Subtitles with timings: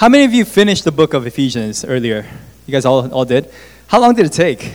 [0.00, 2.24] how many of you finished the book of Ephesians earlier?
[2.66, 3.52] You guys all, all did?
[3.86, 4.72] How long did it take?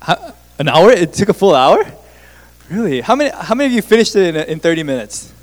[0.00, 0.90] How, an hour?
[0.90, 1.84] It took a full hour?
[2.70, 3.02] Really?
[3.02, 5.32] How many, how many of you finished it in, in 30 minutes?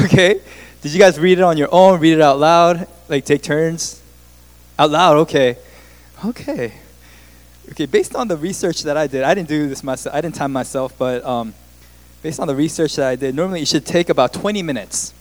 [0.00, 0.40] Okay.
[0.82, 2.00] Did you guys read it on your own?
[2.00, 2.88] Read it out loud?
[3.08, 4.02] Like take turns?
[4.76, 5.58] Out loud, okay.
[6.24, 6.72] Okay.
[7.70, 10.34] Okay, based on the research that I did, I didn't do this myself, I didn't
[10.34, 11.54] time myself, but um,
[12.20, 15.14] based on the research that I did, normally it should take about 20 minutes.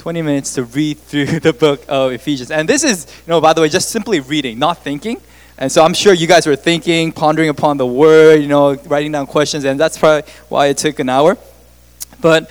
[0.00, 2.50] 20 minutes to read through the book of Ephesians.
[2.50, 5.20] And this is, you know, by the way, just simply reading, not thinking.
[5.58, 9.12] And so I'm sure you guys were thinking, pondering upon the word, you know, writing
[9.12, 11.36] down questions, and that's probably why it took an hour.
[12.18, 12.50] But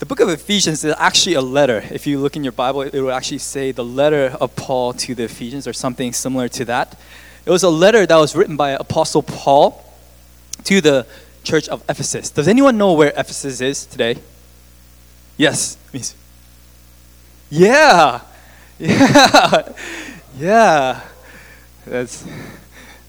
[0.00, 1.82] the book of Ephesians is actually a letter.
[1.90, 5.14] If you look in your Bible, it will actually say the letter of Paul to
[5.14, 6.98] the Ephesians or something similar to that.
[7.46, 9.82] It was a letter that was written by Apostle Paul
[10.64, 11.06] to the
[11.42, 12.28] church of Ephesus.
[12.28, 14.18] Does anyone know where Ephesus is today?
[15.42, 15.76] Yes.
[15.92, 16.14] Miss.
[17.50, 18.20] Yeah.
[18.78, 19.72] Yeah.
[20.38, 21.00] Yeah.
[21.84, 22.24] That's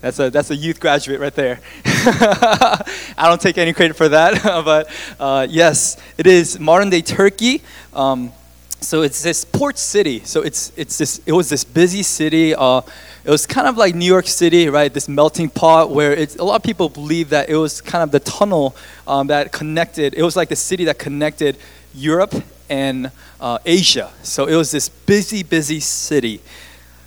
[0.02, 1.60] that's a that's a youth graduate right there.
[1.86, 7.62] I don't take any credit for that, but uh, yes, it is modern day Turkey.
[7.94, 8.32] Um,
[8.82, 10.22] so it's this port city.
[10.26, 12.56] So it's it's this it was this busy city.
[12.56, 12.82] Uh,
[13.24, 14.92] it was kind of like New York City, right?
[14.92, 18.10] This melting pot where it's a lot of people believe that it was kind of
[18.12, 18.76] the tunnel
[19.08, 20.16] um, that connected.
[20.16, 21.58] It was like the city that connected
[21.94, 22.34] Europe
[22.70, 24.12] and uh, Asia.
[24.24, 26.42] So it was this busy, busy city.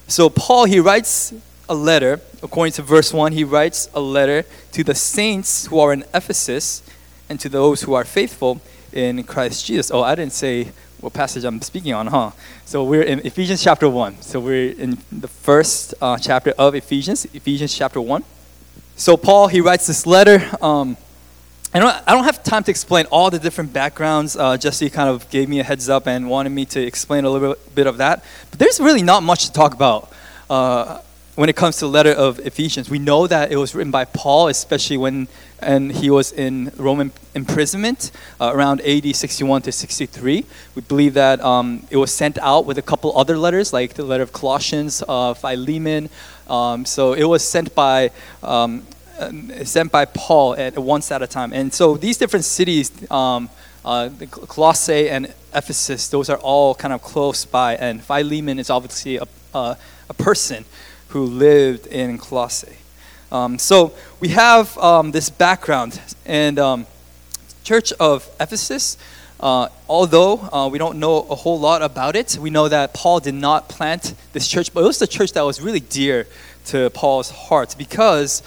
[0.09, 1.33] So Paul he writes
[1.69, 2.21] a letter.
[2.43, 6.83] According to verse one, he writes a letter to the saints who are in Ephesus
[7.29, 8.61] and to those who are faithful
[8.93, 9.91] in Christ Jesus.
[9.91, 10.71] Oh, I didn't say
[11.01, 12.31] what passage I'm speaking on, huh?
[12.65, 14.23] So we're in Ephesians chapter 1.
[14.23, 18.25] So we're in the first uh, chapter of Ephesians, Ephesians chapter 1.
[18.97, 20.43] So Paul, he writes this letter.
[20.63, 20.97] Um,
[21.77, 24.35] I, don't, I don't have time to explain all the different backgrounds.
[24.35, 27.31] Uh, Jesse kind of gave me a heads up and wanted me to explain a
[27.31, 28.25] little bit of that.
[28.51, 30.11] But there's really not much to talk about.
[30.49, 31.03] Uh,
[31.35, 32.89] when it comes to the letter of Ephesians.
[32.89, 35.29] We know that it was written by Paul, especially when
[35.61, 40.47] and he was in Roman imprisonment uh, around AD 61 to 63.
[40.75, 44.05] We believe that um, it was sent out with a couple other letters, like the
[44.05, 46.09] letter of Colossians, uh, Philemon.
[46.49, 48.13] Um, so it was sent by
[48.43, 48.87] um,
[49.65, 51.53] sent by Paul at once at a time.
[51.53, 53.49] And so these different cities, um,
[53.85, 57.77] uh, Colossae and Ephesus, those are all kind of close by.
[57.77, 59.77] And Philemon is obviously a, a,
[60.09, 60.65] a person
[61.09, 62.77] who lived in Colossae.
[63.33, 66.87] Um, so we have um, this background, and um,
[67.65, 68.97] Church of Ephesus.
[69.39, 73.21] Uh, although uh, we don't know a whole lot about it, we know that Paul
[73.21, 76.27] did not plant this church, but it was the church that was really dear
[76.67, 78.43] to Paul's heart because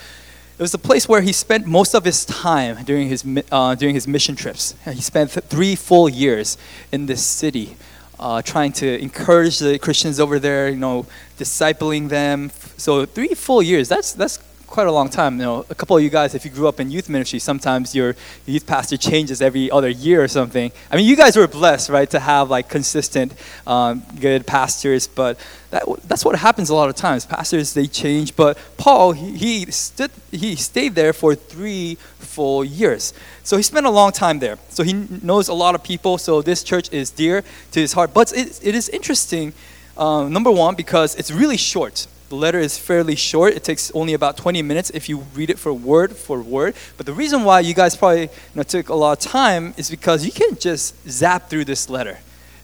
[0.59, 3.96] it was the place where he spent most of his time during his, uh, during
[3.96, 4.75] his mission trips.
[4.84, 6.58] He spent th- three full years
[6.92, 7.78] in this city
[8.20, 11.06] uh, trying to encourage the Christians over there, you know,
[11.38, 12.52] discipling them.
[12.75, 14.38] So three full years, that's, that's
[14.69, 15.40] quite a long time.
[15.40, 17.96] You know, a couple of you guys, if you grew up in youth ministry, sometimes
[17.96, 18.16] your
[18.46, 20.72] youth pastor changes every other year or something.
[20.91, 23.34] I mean, you guys were blessed, right, to have like consistent,
[23.66, 25.07] um, good pastors.
[25.07, 25.40] But
[25.72, 27.25] that, that's what happens a lot of times.
[27.25, 33.13] Pastors they change, but Paul he, he stood he stayed there for three full years.
[33.44, 34.57] So he spent a long time there.
[34.69, 36.18] So he knows a lot of people.
[36.18, 38.13] So this church is dear to his heart.
[38.13, 39.53] But it, it is interesting.
[39.97, 42.07] Um, number one, because it's really short.
[42.30, 43.56] The letter is fairly short.
[43.56, 46.76] It takes only about 20 minutes if you read it for word for word.
[46.96, 49.90] But the reason why you guys probably you know, took a lot of time is
[49.90, 52.20] because you can't just zap through this letter.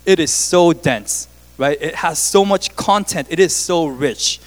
[0.06, 1.28] It is so dense,
[1.58, 1.81] right?
[1.81, 3.28] It has so much content.
[3.31, 4.40] It is so rich,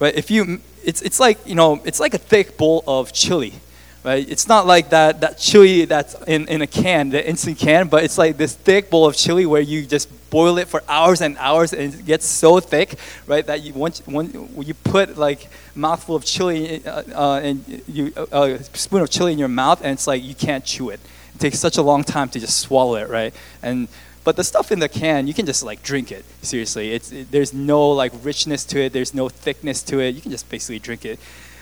[0.00, 0.14] right?
[0.14, 3.54] If you, it's, it's like you know, it's like a thick bowl of chili
[4.04, 4.28] right?
[4.28, 8.04] It's not like that, that chili that's in, in a can, the instant can, but
[8.04, 11.36] it's like this thick bowl of chili where you just boil it for hours and
[11.38, 16.14] hours and it gets so thick, right, that you once when you put like mouthful
[16.14, 19.92] of chili uh, uh, and you uh, a spoon of chili in your mouth and
[19.92, 21.00] it's like you can't chew it.
[21.34, 23.32] It takes such a long time to just swallow it, right?
[23.62, 23.88] And
[24.22, 26.24] but the stuff in the can, you can just like drink it.
[26.42, 28.92] Seriously, it's it, there's no like richness to it.
[28.92, 30.14] There's no thickness to it.
[30.14, 31.18] You can just basically drink it.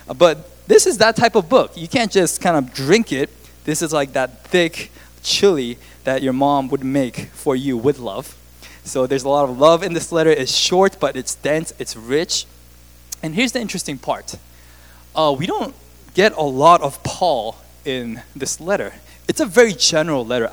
[0.08, 1.76] Uh, but this is that type of book.
[1.76, 3.30] You can't just kind of drink it.
[3.64, 4.90] This is like that thick
[5.22, 8.36] chili that your mom would make for you with love.
[8.84, 10.30] So there's a lot of love in this letter.
[10.30, 12.46] It's short, but it's dense, it's rich.
[13.22, 14.36] And here's the interesting part
[15.14, 15.74] uh, we don't
[16.14, 18.94] get a lot of Paul in this letter.
[19.28, 20.50] It's a very general letter.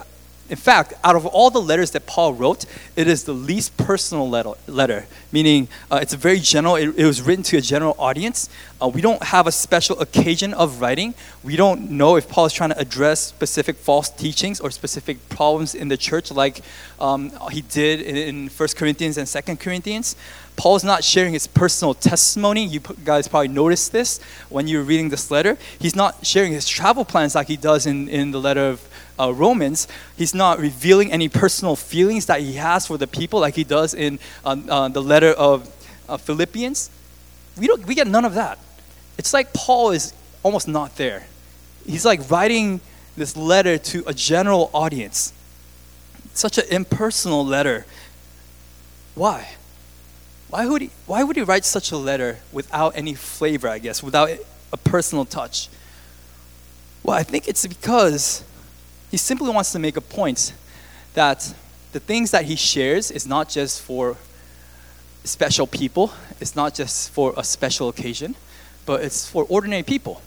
[0.50, 2.66] In fact, out of all the letters that Paul wrote,
[2.96, 6.76] it is the least personal letter, letter meaning uh, it's very general.
[6.76, 8.50] It, it, was written to a general audience.
[8.82, 11.14] Uh, we don't have a special occasion of writing.
[11.44, 15.76] We don't know if Paul is trying to address specific false teachings or specific problems
[15.76, 16.62] in the church, like
[17.00, 20.16] um, he did in, in 1 Corinthians and 2 Corinthians.
[20.60, 22.66] Paul's not sharing his personal testimony.
[22.66, 24.20] You guys probably noticed this
[24.50, 25.58] when you're reading this letter.
[25.80, 29.34] He's not sharing his travel plans like he does in, in the letter of uh,
[29.34, 29.88] Romans.
[30.18, 33.94] He's not revealing any personal feelings that he has for the people like he does
[33.94, 35.74] in uh, uh, the letter of
[36.10, 36.90] uh, Philippians.
[37.58, 38.60] We, don't, we get none of that
[39.20, 40.14] it's like Paul is
[40.44, 41.28] almost not there.
[41.86, 42.80] He's like writing
[43.18, 45.34] this letter to a general audience.
[46.34, 47.86] Such an impersonal letter.
[49.16, 49.56] Why?
[50.50, 54.02] Why would, he, why would he write such a letter without any flavor, I guess,
[54.02, 54.30] without
[54.74, 55.70] a personal touch?
[57.04, 58.44] Well, I think it's because
[59.12, 60.54] he simply wants to make a point
[61.14, 61.54] that
[61.92, 64.18] the things that he shares is not just for
[65.24, 68.36] special people, it's not just for a special occasion,
[68.86, 70.22] but it's for ordinary people.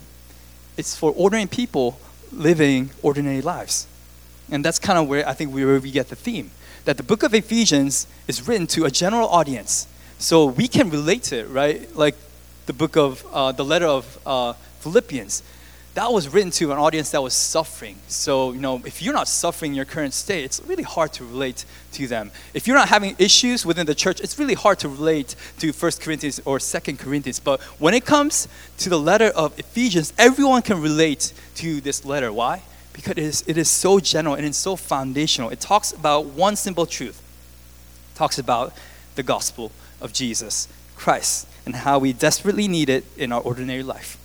[0.76, 1.98] It's for ordinary people
[2.30, 3.86] living ordinary lives.
[4.50, 6.50] And that's kind of where I think where we get the theme
[6.84, 9.86] that the book of Ephesians is written to a general audience.
[10.22, 11.92] So we can relate to it, right?
[11.96, 12.14] Like
[12.66, 15.42] the book of, uh, the letter of uh, Philippians
[15.94, 17.96] that was written to an audience that was suffering.
[18.06, 21.24] So, you know, if you're not suffering in your current state, it's really hard to
[21.24, 21.64] relate
[21.94, 22.30] to them.
[22.54, 25.92] If you're not having issues within the church, it's really hard to relate to 1
[26.00, 27.40] Corinthians or 2 Corinthians.
[27.40, 28.46] But when it comes
[28.78, 32.32] to the letter of Ephesians, everyone can relate to this letter.
[32.32, 32.62] Why?
[32.92, 35.50] Because it is, it is so general and it's so foundational.
[35.50, 37.20] It talks about one simple truth.
[38.14, 38.72] It talks about
[39.16, 44.18] the gospel of Jesus Christ and how we desperately need it in our ordinary life.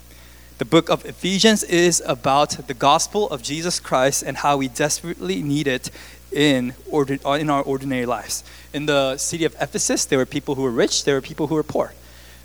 [0.57, 5.43] The book of Ephesians is about the gospel of Jesus Christ and how we desperately
[5.43, 5.91] need it
[6.31, 8.43] in, ordi- uh, in our ordinary lives.
[8.73, 11.55] In the city of Ephesus, there were people who were rich, there were people who
[11.55, 11.93] were poor.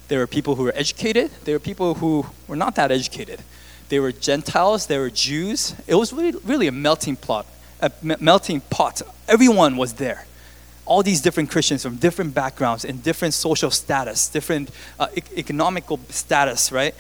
[0.08, 3.40] There were people who were educated, there were people who were not that educated.
[3.88, 5.75] There were Gentiles, there were Jews.
[5.87, 7.46] It was really, really a melting pot.
[7.81, 7.90] A
[8.20, 9.02] melting pot.
[9.26, 10.26] Everyone was there
[10.84, 16.00] all these different Christians from different backgrounds and different social status, different uh, e- economical
[16.08, 16.94] status, right?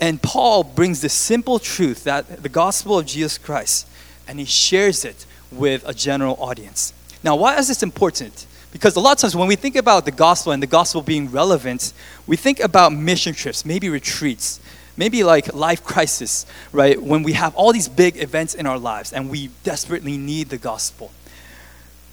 [0.00, 3.86] And Paul brings the simple truth that the gospel of Jesus Christ,
[4.28, 6.92] and he shares it with a general audience.
[7.22, 8.46] Now, why is this important?
[8.72, 11.30] Because a lot of times when we think about the gospel and the gospel being
[11.30, 11.92] relevant,
[12.26, 14.60] we think about mission trips, maybe retreats,
[14.96, 17.00] maybe like life crisis, right?
[17.00, 20.58] When we have all these big events in our lives and we desperately need the
[20.58, 21.12] gospel.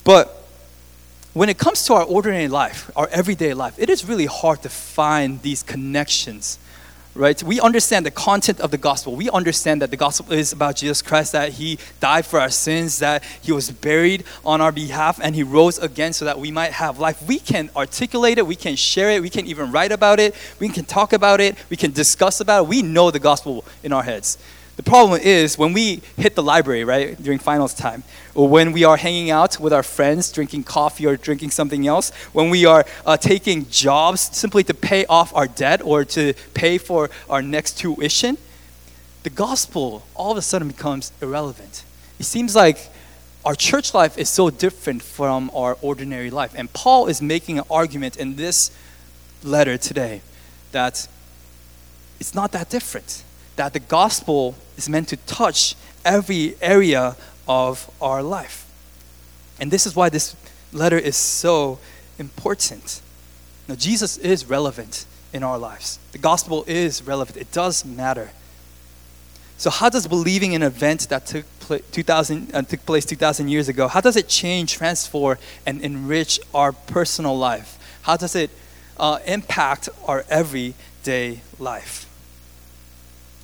[0.03, 0.40] But
[1.33, 4.69] when it comes to our ordinary life, our everyday life, it is really hard to
[4.69, 6.59] find these connections
[7.13, 7.41] right?
[7.43, 9.15] We understand the content of the gospel.
[9.15, 12.99] We understand that the gospel is about Jesus Christ, that he died for our sins,
[12.99, 16.71] that he was buried on our behalf, and he rose again so that we might
[16.73, 17.21] have life.
[17.27, 20.69] We can articulate it, we can share it, we can even write about it, we
[20.69, 22.69] can talk about it, we can discuss about it.
[22.69, 24.37] We know the gospel in our heads.
[24.77, 28.83] The problem is when we hit the library, right, during finals time, or when we
[28.83, 32.85] are hanging out with our friends, drinking coffee or drinking something else, when we are
[33.05, 37.77] uh, taking jobs simply to pay off our debt or to pay for our next
[37.77, 38.37] tuition,
[39.23, 41.83] the gospel all of a sudden becomes irrelevant.
[42.19, 42.89] It seems like
[43.43, 46.53] our church life is so different from our ordinary life.
[46.55, 48.71] And Paul is making an argument in this
[49.43, 50.21] letter today
[50.71, 51.07] that
[52.19, 53.23] it's not that different
[53.55, 57.15] that the gospel is meant to touch every area
[57.51, 58.65] of our life.
[59.59, 60.36] And this is why this
[60.71, 61.80] letter is so
[62.18, 63.01] important.
[63.67, 68.31] Now, Jesus is relevant in our lives, the gospel is relevant, it does matter.
[69.58, 73.48] So, how does believing in an event that took, pl- 2000, uh, took place 2,000
[73.48, 77.77] years ago, how does it change, transform, and enrich our personal life?
[78.01, 78.50] How does it
[78.98, 82.08] uh, impact our everyday life?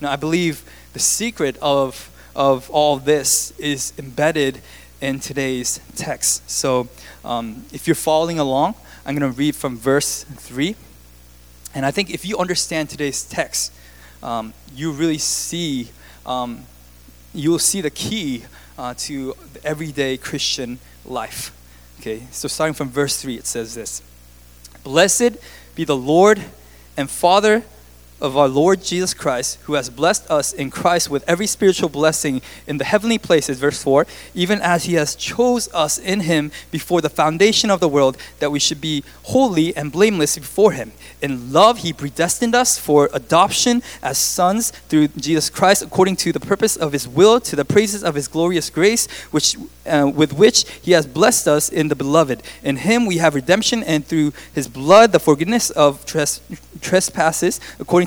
[0.02, 4.62] Now, I believe the secret of, of all this is embedded
[5.02, 6.48] in today's text.
[6.50, 6.88] So,
[7.26, 8.76] um, if you're following along,
[9.06, 10.76] I'm going to read from verse 3.
[11.74, 13.74] And I think if you understand today's text,
[14.22, 15.90] um, you really see,
[16.26, 16.64] um,
[17.34, 18.44] you will see the key
[18.78, 21.52] uh, to the everyday Christian life.
[22.00, 24.04] Okay, so starting from verse 3, it says this
[24.84, 25.38] Blessed
[25.76, 26.42] be the Lord
[26.96, 27.64] and Father
[28.20, 32.42] of our Lord Jesus Christ, who has blessed us in Christ with every spiritual blessing
[32.66, 37.02] in the heavenly places, verse 4, even as he has chose us in him before
[37.02, 40.92] the foundation of the world, that we should be holy and blameless before him.
[41.22, 46.40] In love, he predestined us for adoption as sons through Jesus Christ, according to the
[46.40, 49.56] purpose of his will, to the praises of his glorious grace, which,
[49.86, 52.42] uh, with which he has blessed us in the beloved.
[52.64, 56.42] In him we have redemption, and through his blood, the forgiveness of tres-
[56.82, 58.07] trespasses, according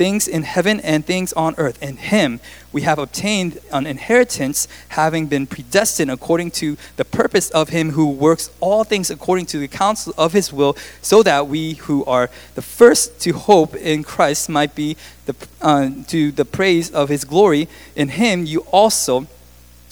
[0.00, 1.76] things in heaven and things on earth.
[1.82, 2.40] In him
[2.72, 8.08] we have obtained an inheritance, having been predestined according to the purpose of him who
[8.08, 12.30] works all things according to the counsel of his will, so that we who are
[12.54, 17.24] the first to hope in Christ might be the, uh, to the praise of his
[17.24, 17.68] glory.
[17.94, 19.26] In him you also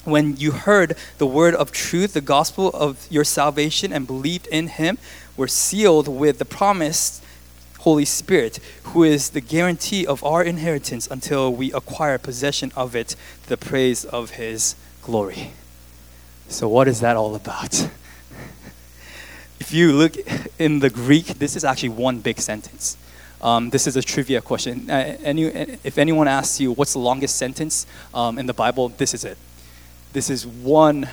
[0.05, 4.69] when you heard the word of truth, the gospel of your salvation, and believed in
[4.69, 4.97] him,
[5.37, 7.21] were sealed with the promise
[7.89, 8.61] Holy Spirit,
[8.93, 13.17] who is the guarantee of our inheritance until we acquire possession of it
[13.47, 15.53] the praise of His glory.
[16.51, 17.73] So, what is that all about?
[19.59, 20.17] if you look
[20.59, 22.99] in the Greek, this is actually one big sentence.
[23.41, 24.91] Um, this is a trivia question.
[24.91, 29.15] Uh, any, if anyone asks you what's the longest sentence um, in the Bible, this
[29.15, 29.39] is it.
[30.13, 31.09] This is one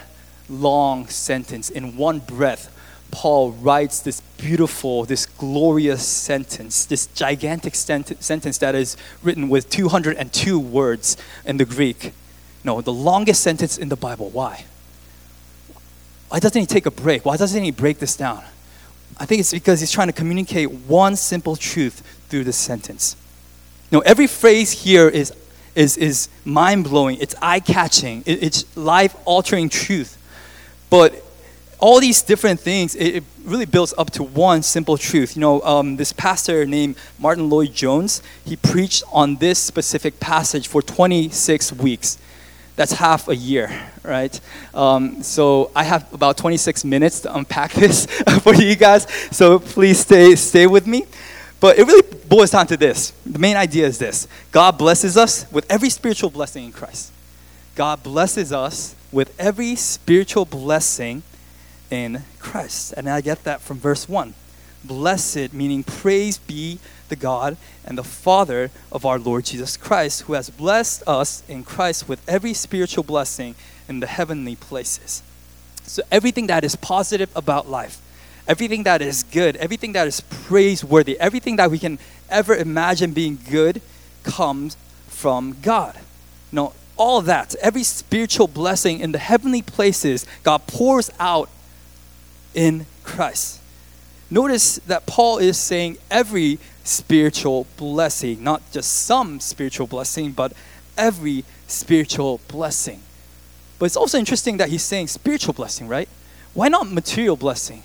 [0.50, 2.70] long sentence in one breath
[3.16, 9.70] Paul writes this beautiful, this glorious sentence, this gigantic sent- sentence that is written with
[9.70, 12.12] 202 words in the Greek.
[12.66, 14.32] No, the longest sentence in the Bible.
[14.32, 14.66] Why?
[16.28, 17.24] Why doesn't he take a break?
[17.24, 18.44] Why doesn't he break this down?
[19.18, 23.16] I think it's because he's trying to communicate one simple truth through this sentence.
[23.94, 25.32] Know, every phrase here is,
[25.74, 30.18] is, is mind blowing, it's eye catching, it, it's life altering truth.
[30.90, 31.25] But
[31.80, 35.36] all these different things, it, it, really builds up to one simple truth.
[35.36, 40.82] You know, um, this pastor named Martyn Lloyd-Jones, he preached on this specific passage for
[40.82, 42.18] 26 weeks.
[42.76, 43.70] That's half a year,
[44.02, 44.40] right?
[44.74, 48.08] Um, so I have about 26 minutes to unpack this
[48.42, 49.06] for you guys.
[49.32, 51.06] So please stay, stay with me.
[51.60, 53.12] But it really boils down to this.
[53.26, 57.12] The main idea is this God blesses us with every spiritual blessing in Christ.
[57.76, 61.24] God blesses us with every spiritual blessing
[61.90, 62.94] in Christ.
[62.96, 64.34] And I get that from verse 1.
[64.84, 70.34] Blessed, meaning praise be the God and the Father of our Lord Jesus Christ, who
[70.34, 73.56] has blessed us in Christ with every spiritual blessing
[73.88, 75.24] in the heavenly places.
[75.84, 78.02] So, everything that is positive about life,
[78.48, 82.00] everything that is good, everything that is praiseworthy, everything that we can
[82.30, 83.82] ever imagine being good
[84.24, 84.78] comes
[85.08, 85.98] from God.
[86.52, 91.50] No, all that, every spiritual blessing in the heavenly places, God pours out
[92.56, 93.62] in Christ.
[94.32, 100.54] Notice that Paul is saying every spiritual blessing, not just some spiritual blessing, but
[100.98, 103.02] every spiritual blessing.
[103.78, 106.10] But it's also interesting that he's saying spiritual blessing, right?
[106.54, 107.84] Why not material blessing?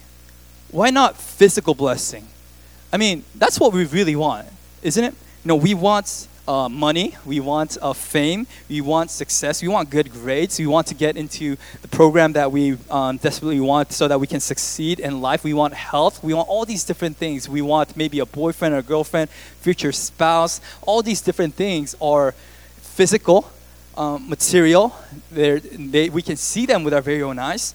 [0.71, 2.29] Why not physical blessing?
[2.93, 4.49] I mean, that's what we really want,
[4.83, 5.15] isn't it?
[5.45, 9.89] You know, we want uh, money, we want uh, fame, we want success, we want
[9.89, 14.09] good grades, we want to get into the program that we um, desperately want so
[14.09, 15.45] that we can succeed in life.
[15.45, 17.49] We want health, we want all these different things.
[17.49, 19.31] We want maybe a boyfriend or a girlfriend,
[19.61, 20.61] future spouse.
[20.83, 22.33] All these different things are
[22.79, 23.49] physical,
[23.97, 24.97] um, material.
[25.31, 25.61] They're,
[26.11, 27.75] we can see them with our very own eyes.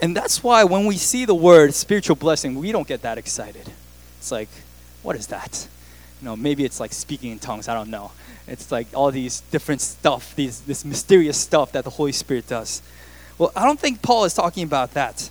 [0.00, 3.70] And that's why when we see the word spiritual blessing, we don't get that excited.
[4.18, 4.48] It's like,
[5.04, 5.68] what is that?
[6.22, 8.12] You know, maybe it's like speaking in tongues, I don't know.
[8.46, 12.80] It's like all these different stuff, these, this mysterious stuff that the Holy Spirit does.
[13.38, 15.28] Well, I don't think Paul is talking about that.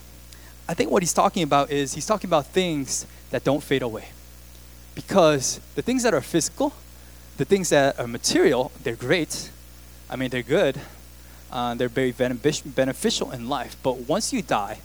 [0.68, 4.10] I think what he's talking about is he's talking about things that don't fade away.
[4.94, 6.74] Because the things that are physical,
[7.38, 9.50] the things that are material, they're great.
[10.10, 10.78] I mean, they're good.
[11.50, 13.78] Uh, they're very beneficial in life.
[13.82, 14.80] But once you die,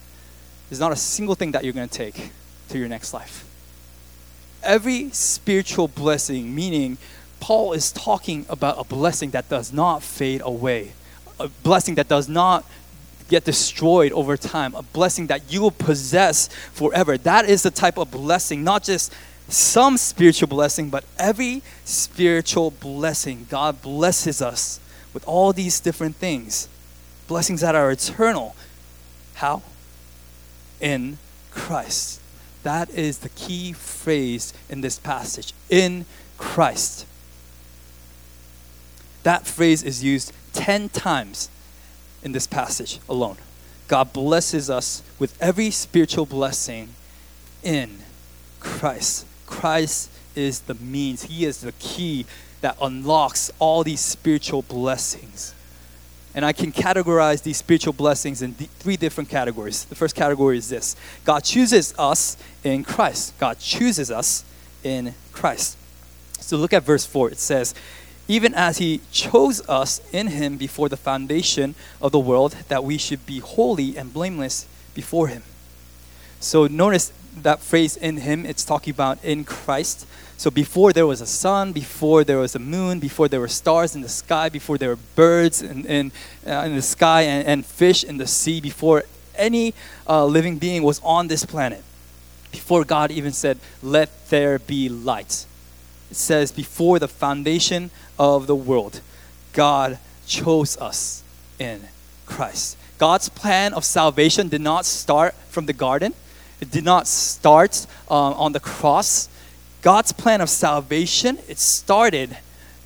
[0.71, 2.31] there's not a single thing that you're going to take
[2.69, 3.45] to your next life
[4.67, 6.99] every spiritual blessing, meaning
[7.41, 10.93] Paul is talking about a blessing that does not fade away,
[11.39, 12.65] a blessing that does not
[13.29, 17.19] get destroyed over time, a blessing that you will possess forever.
[17.19, 19.13] That is the type of blessing, not just
[19.49, 23.47] some spiritual blessing, but every spiritual blessing.
[23.49, 24.81] God blesses us
[25.13, 26.69] with all these different things,
[27.29, 28.55] blessings that are eternal.
[29.35, 29.63] How?
[30.81, 31.19] In
[31.51, 32.21] Christ.
[32.67, 36.05] That is the key phrase in this passage in
[36.37, 37.07] Christ.
[39.23, 41.49] That phrase is used 10 times
[42.25, 43.37] in this passage alone.
[43.87, 46.89] God blesses us with every spiritual blessing
[47.63, 47.99] in
[48.59, 49.27] Christ.
[49.47, 52.27] Christ is the means, He is the key
[52.63, 55.55] that unlocks all these spiritual blessings.
[56.37, 59.87] And I can categorize these spiritual blessings in three different categories.
[59.87, 63.33] The first category is this God chooses us in Christ.
[63.41, 64.45] God chooses us
[64.85, 65.79] in Christ.
[66.39, 67.31] So look at verse 4.
[67.31, 67.75] It says,
[68.29, 72.99] even as he chose us in him before the foundation of the world, that we
[72.99, 75.43] should be holy and blameless before him.
[76.41, 77.13] So notice
[77.43, 80.07] that phrase in him, it's talking about in Christ.
[80.37, 83.95] So before there was a sun, before there was a moon, before there were stars
[83.95, 86.13] in the sky, before there were birds in, in,
[86.47, 89.05] uh, in the sky and, and fish in the sea, before
[89.37, 89.75] any
[90.09, 91.83] uh, living being was on this planet,
[92.51, 95.47] before God even said, Let there be light.
[96.11, 99.01] It says, Before the foundation of the world,
[99.53, 101.23] God chose us
[101.59, 101.81] in
[102.27, 102.77] Christ.
[102.99, 106.15] God's plan of salvation did not start from the garden,
[106.61, 109.29] it did not start um, on the cross.
[109.83, 112.37] God's plan of salvation, it started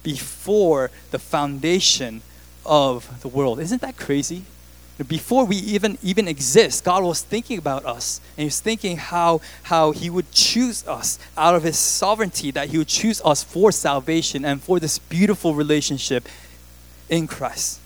[0.02, 2.22] before the foundation
[2.66, 3.60] of the world.
[3.60, 4.44] Isn't that crazy?
[5.08, 9.40] Before we even even exist, God was thinking about us, and He was thinking how
[9.62, 13.72] how He would choose us out of His sovereignty, that He would choose us for
[13.72, 16.28] salvation and for this beautiful relationship
[17.08, 17.80] in Christ.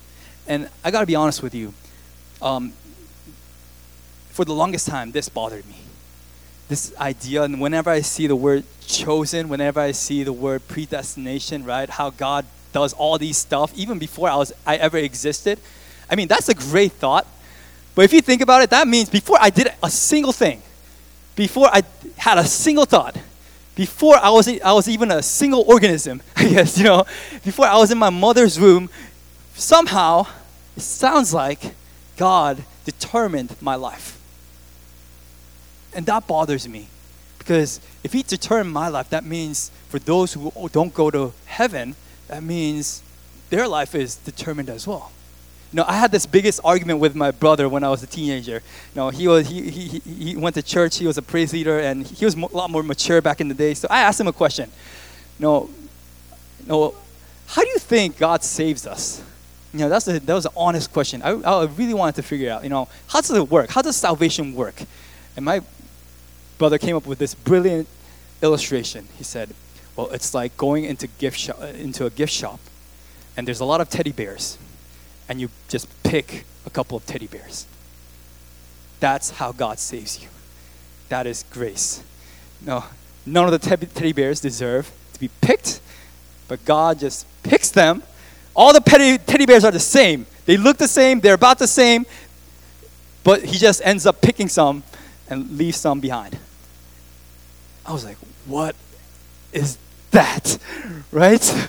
[0.48, 1.72] And I got to be honest with you,
[2.42, 2.72] um,
[4.34, 5.76] for the longest time, this bothered me.
[6.68, 11.64] This idea, and whenever I see the word chosen, whenever I see the word predestination,
[11.64, 15.58] right, how God does all these stuff, even before I was I ever existed
[16.08, 17.26] I mean, that's a great thought.
[17.94, 20.62] But if you think about it, that means before I did a single thing,
[21.36, 21.82] before I
[22.16, 23.16] had a single thought,
[23.74, 27.04] before I was, I was even a single organism, I guess, you know,
[27.44, 28.90] before I was in my mother's womb,
[29.54, 30.26] somehow
[30.76, 31.74] it sounds like
[32.16, 34.20] God determined my life.
[35.94, 36.88] And that bothers me
[37.38, 41.94] because if He determined my life, that means for those who don't go to heaven,
[42.28, 43.02] that means
[43.50, 45.12] their life is determined as well.
[45.72, 48.62] You know, I had this biggest argument with my brother when I was a teenager.
[48.94, 51.80] You know, he, was, he, he, he went to church, he was a praise leader,
[51.80, 53.74] and he was a lot more mature back in the day.
[53.74, 54.70] So I asked him a question.
[55.38, 55.70] You know,
[56.60, 56.94] you know
[57.46, 59.22] how do you think God saves us?
[59.72, 61.22] You know, that's a, that was an honest question.
[61.22, 63.70] I, I really wanted to figure out, you know, how does it work?
[63.70, 64.80] How does salvation work?
[65.36, 65.60] And my
[66.58, 67.88] brother came up with this brilliant
[68.42, 69.08] illustration.
[69.16, 69.54] He said,
[69.96, 72.60] well, it's like going into, gift shop, into a gift shop,
[73.36, 74.58] and there's a lot of teddy bears
[75.28, 77.66] and you just pick a couple of teddy bears.
[79.00, 80.28] That's how God saves you.
[81.08, 82.02] That is grace.
[82.64, 82.84] No,
[83.26, 85.80] none of the teddy bears deserve to be picked,
[86.48, 88.02] but God just picks them.
[88.54, 88.80] All the
[89.26, 90.26] teddy bears are the same.
[90.46, 92.06] They look the same, they're about the same,
[93.22, 94.82] but He just ends up picking some
[95.34, 96.38] and leaves some behind.
[97.84, 98.16] I was like,
[98.46, 98.74] what
[99.52, 99.78] is
[100.10, 100.58] that?
[101.12, 101.68] Right?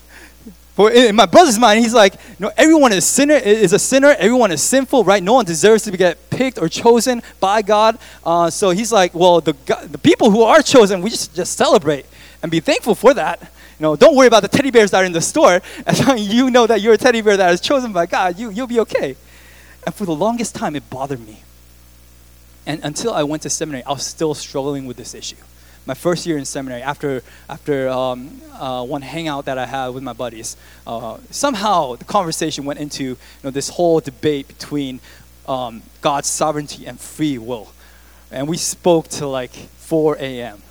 [0.74, 4.16] For in my brother's mind, he's like, no, everyone is sinner is a sinner.
[4.18, 5.24] Everyone is sinful, right?
[5.24, 7.98] No one deserves to get picked or chosen by God.
[8.26, 9.54] Uh, so he's like, well, the
[9.90, 12.06] the people who are chosen, we just just celebrate
[12.42, 13.40] and be thankful for that.
[13.80, 15.62] You know, don't worry about the teddy bears that are in the store.
[15.86, 18.38] As long as you know that you're a teddy bear that is chosen by God,
[18.38, 19.16] you you'll be okay.
[19.86, 21.45] And for the longest time, it bothered me.
[22.66, 25.38] And until I went to seminary, I was still struggling with this issue
[25.86, 30.04] my first year in seminary, after after um, uh, one hangout that I had with
[30.04, 35.00] my buddies, uh, somehow the conversation went into you know, this whole debate between
[35.48, 37.72] um, God's sovereignty and free will,
[38.32, 40.62] and we spoke till like 4 a.m.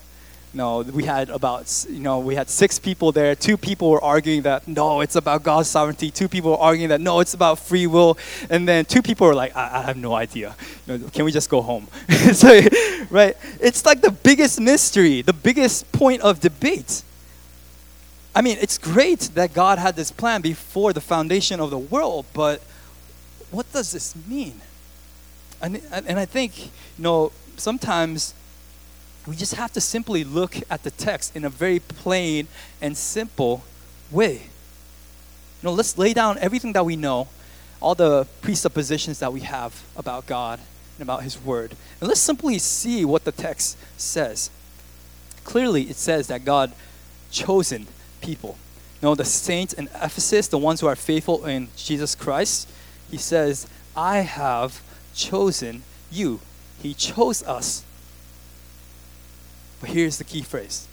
[0.55, 3.35] No, we had about, you know, we had six people there.
[3.35, 6.13] Two people were arguing that, no, it's about God's sovereignty.
[6.13, 8.17] Two people were arguing that, no, it's about free will.
[8.49, 10.55] And then two people were like, I, I have no idea.
[10.87, 11.89] You know, can we just go home?
[12.33, 12.61] so,
[13.11, 13.37] right?
[13.61, 17.03] It's like the biggest mystery, the biggest point of debate.
[18.33, 22.27] I mean, it's great that God had this plan before the foundation of the world,
[22.33, 22.63] but
[23.51, 24.61] what does this mean?
[25.61, 28.35] And, and I think, you know, sometimes
[29.27, 32.47] we just have to simply look at the text in a very plain
[32.81, 33.65] and simple
[34.11, 34.35] way.
[34.35, 37.29] You know, let's lay down everything that we know,
[37.81, 40.61] all the presuppositions that we have about God
[40.99, 44.51] and about His Word, and let's simply see what the text says.
[45.45, 46.73] Clearly, it says that God
[47.31, 47.87] chosen
[48.21, 48.59] people.
[49.01, 52.69] You know, the saints in Ephesus, the ones who are faithful in Jesus Christ,
[53.11, 54.83] He says, I have
[55.15, 56.41] chosen you.
[56.83, 57.85] He chose us
[59.85, 60.89] but here's the key phrase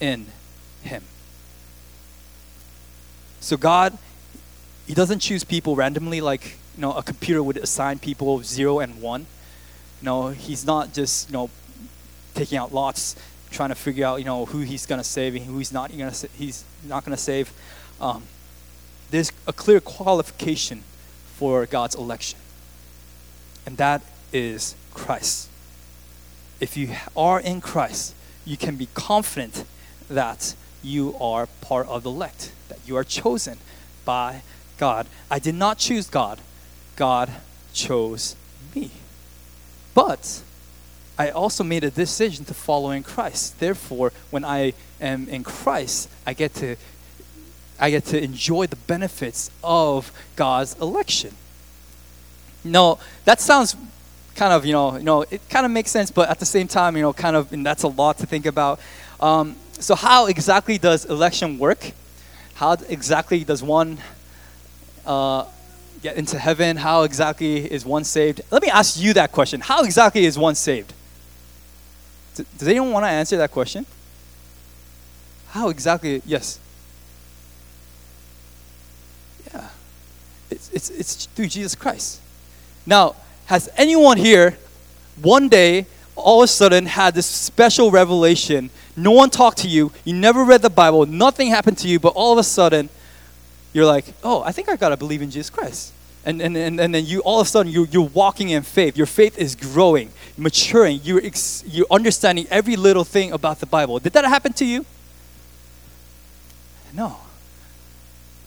[0.00, 0.24] in
[0.82, 1.02] Him.
[3.40, 3.98] So God,
[4.86, 9.02] He doesn't choose people randomly like you know a computer would assign people zero and
[9.02, 9.26] one.
[10.00, 11.50] No, He's not just you know
[12.34, 13.14] taking out lots,
[13.50, 16.14] trying to figure out you know who He's gonna save and who He's not gonna
[16.32, 17.52] He's not gonna save.
[18.00, 18.22] Um,
[19.10, 20.82] there's a clear qualification
[21.36, 22.38] for God's election,
[23.66, 24.00] and that
[24.32, 25.50] is Christ
[26.60, 28.14] if you are in Christ,
[28.44, 29.64] you can be confident
[30.08, 33.58] that you are part of the elect, that You are chosen
[34.04, 34.42] by
[34.78, 35.06] God.
[35.30, 36.40] I did not choose God,
[36.96, 37.30] God
[37.72, 38.36] chose
[38.74, 38.90] me.
[39.94, 40.42] But
[41.18, 43.60] I also made a decision to follow in Christ.
[43.60, 46.76] Therefore, when I am in Christ, I get to
[47.78, 51.34] I get to enjoy the benefits of God's election.
[52.62, 53.76] No, that sounds
[54.34, 56.68] kind of, you know, you know, it kind of makes sense, but at the same
[56.68, 58.80] time, you know, kind of, and that's a lot to think about.
[59.20, 61.92] Um, so, how exactly does election work?
[62.54, 63.98] How exactly does one
[65.06, 65.46] uh,
[66.02, 66.76] get into heaven?
[66.76, 68.42] How exactly is one saved?
[68.50, 69.60] Let me ask you that question.
[69.60, 70.92] How exactly is one saved?
[72.58, 73.86] does anyone want to answer that question?
[75.50, 76.20] How exactly?
[76.26, 76.58] Yes.
[79.52, 79.68] Yeah.
[80.50, 82.20] It's, it's, it's through Jesus Christ.
[82.86, 83.14] Now,
[83.46, 84.56] has anyone here
[85.20, 88.70] one day all of a sudden had this special revelation?
[88.96, 92.14] No one talked to you, you never read the Bible, nothing happened to you, but
[92.14, 92.88] all of a sudden
[93.72, 95.92] you're like, oh, I think I gotta believe in Jesus Christ.
[96.24, 98.96] And, and, and, and then you all of a sudden you, you're walking in faith.
[98.96, 101.00] Your faith is growing, maturing.
[101.02, 103.98] You're, ex, you're understanding every little thing about the Bible.
[103.98, 104.86] Did that happen to you?
[106.94, 107.18] No.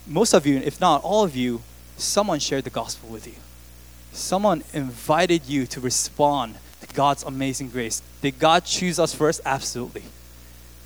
[0.07, 1.61] Most of you, if not all of you,
[1.97, 3.35] someone shared the gospel with you.
[4.17, 8.01] Someone invited you to respond to God's amazing grace.
[8.21, 9.41] Did God choose us first?
[9.45, 10.03] Absolutely.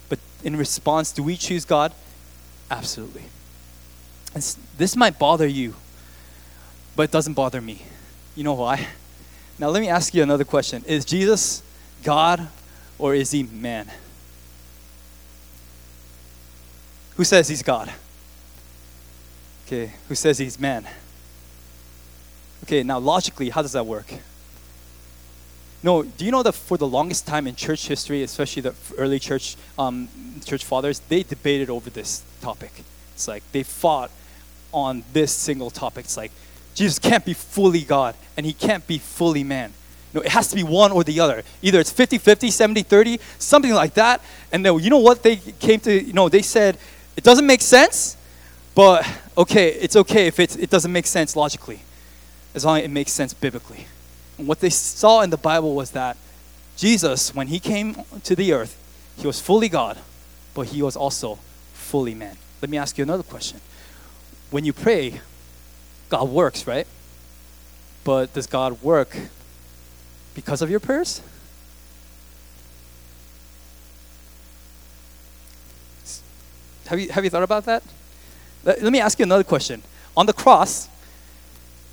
[0.10, 1.94] But in response, do we choose God?
[2.70, 3.24] Absolutely.
[4.78, 5.76] This might bother you,
[6.98, 7.84] but it doesn't bother me.
[8.36, 8.88] You know why?
[9.58, 11.64] Now, let me ask you another question Is Jesus
[12.04, 12.50] God
[13.00, 13.90] or is he man?
[17.16, 17.92] Who says he's God?
[19.68, 20.86] Okay, who says he's man?
[22.64, 24.14] Okay, now logically, how does that work?
[25.84, 29.18] No, do you know that for the longest time in church history, especially the early
[29.18, 30.08] church um,
[30.46, 32.84] church fathers, they debated over this topic.
[33.16, 34.12] It's like they fought
[34.72, 36.06] on this single topic.
[36.06, 36.32] It's like
[36.76, 39.74] Jesus can't be fully God and he can't be fully man.
[40.14, 41.44] No, it has to be one or the other.
[41.64, 44.22] Either it's 50 50, 70 30, something like that.
[44.52, 46.04] And then, you know what they came to?
[46.04, 46.78] You know, they said,
[47.18, 48.18] it doesn't make sense,
[48.76, 51.82] but okay, it's okay if it, it doesn't make sense logically
[52.54, 53.88] as long as it makes sense biblically.
[54.38, 56.18] And what they saw in the Bible was that
[56.78, 58.78] Jesus, when he came to the earth,
[59.18, 59.98] he was fully God,
[60.54, 61.40] but he was also
[61.74, 62.38] fully man.
[62.62, 63.60] Let me ask you another question.
[64.50, 65.22] When you pray,
[66.10, 66.88] God works, right?
[68.04, 69.16] But does God work
[70.34, 71.22] because of your prayers?
[76.88, 77.84] Have you, have you thought about that?
[78.66, 79.82] Let, let me ask you another question.
[80.18, 80.90] On the cross,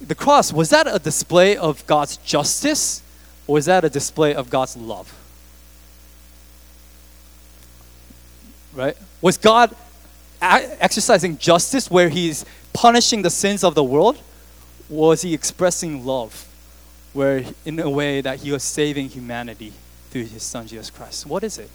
[0.01, 3.03] the cross, was that a display of God's justice
[3.47, 5.13] or was that a display of God's love?
[8.75, 8.97] Right?
[9.21, 9.75] Was God
[10.41, 14.21] exercising justice where he's punishing the sins of the world?
[14.91, 16.47] Or was he expressing love
[17.13, 19.73] where in a way that he was saving humanity
[20.11, 21.27] through his son Jesus Christ?
[21.27, 21.71] What is it?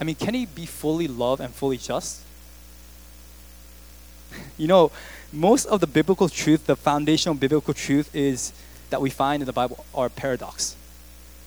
[0.00, 2.22] I mean, can he be fully love and fully just?
[4.58, 4.90] You know,
[5.32, 8.52] most of the biblical truth, the foundational biblical truth is
[8.90, 10.76] that we find in the Bible are paradox,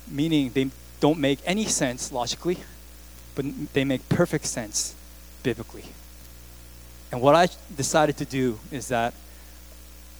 [0.09, 0.69] meaning they
[0.99, 2.59] don't make any sense logically,
[3.35, 4.95] but they make perfect sense
[5.43, 5.85] biblically.
[7.11, 9.13] And what I decided to do is that,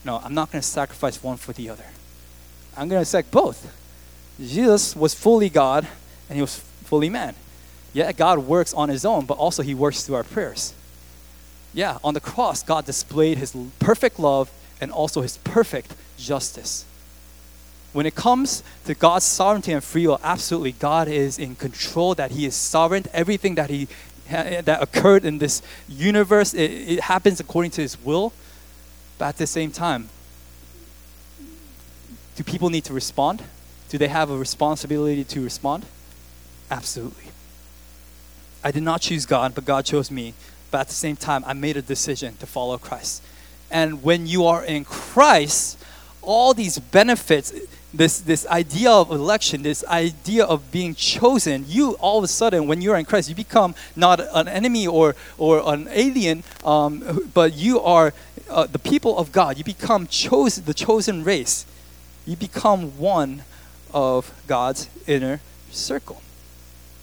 [0.03, 1.85] no, I'm not going to sacrifice one for the other.
[2.75, 3.77] I'm going to sacrifice both.
[4.39, 5.87] Jesus was fully God
[6.29, 7.35] and he was fully man.
[7.93, 10.73] Yet God works on his own, but also he works through our prayers
[11.73, 16.85] yeah, on the cross, God displayed his perfect love and also his perfect justice.
[17.93, 22.31] When it comes to God's sovereignty and free will, absolutely, God is in control, that
[22.31, 23.05] he is sovereign.
[23.13, 23.87] Everything that he
[24.29, 28.33] that occurred in this universe, it, it happens according to his will.
[29.17, 30.09] But at the same time,
[32.35, 33.43] do people need to respond?
[33.89, 35.85] Do they have a responsibility to respond?
[36.71, 37.25] Absolutely.
[38.63, 40.33] I did not choose God, but God chose me
[40.73, 43.21] but at the same time, I made a decision to follow Christ.
[43.69, 45.77] And when you are in Christ,
[46.23, 47.53] all these benefits,
[47.93, 52.65] this, this idea of election, this idea of being chosen, you all of a sudden,
[52.65, 57.53] when you're in Christ, you become not an enemy or, or an alien, um, but
[57.53, 58.11] you are
[58.49, 59.59] uh, the people of God.
[59.59, 61.67] You become chosen, the chosen race.
[62.25, 63.43] You become one
[63.93, 66.23] of God's inner circle.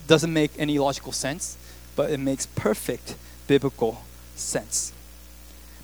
[0.08, 1.56] Doesn't make any logical sense,
[1.94, 3.14] but it makes perfect
[3.50, 4.04] biblical
[4.36, 4.92] sense.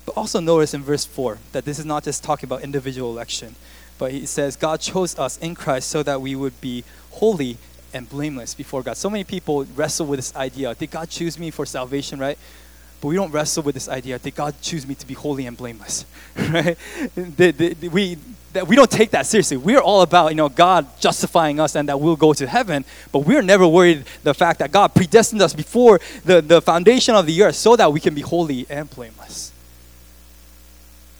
[0.05, 3.55] But also notice in verse 4 that this is not just talking about individual election,
[3.97, 7.57] but he says, God chose us in Christ so that we would be holy
[7.93, 8.95] and blameless before God.
[8.95, 12.37] So many people wrestle with this idea Did God choose me for salvation, right?
[12.99, 15.55] But we don't wrestle with this idea that God choose me to be holy and
[15.55, 16.05] blameless?
[16.35, 16.77] right?
[17.15, 18.17] The, the, the, we,
[18.53, 19.57] that we don't take that seriously.
[19.57, 23.19] We're all about, you know, God justifying us and that we'll go to heaven, but
[23.19, 27.43] we're never worried the fact that God predestined us before the, the foundation of the
[27.43, 29.51] earth so that we can be holy and blameless.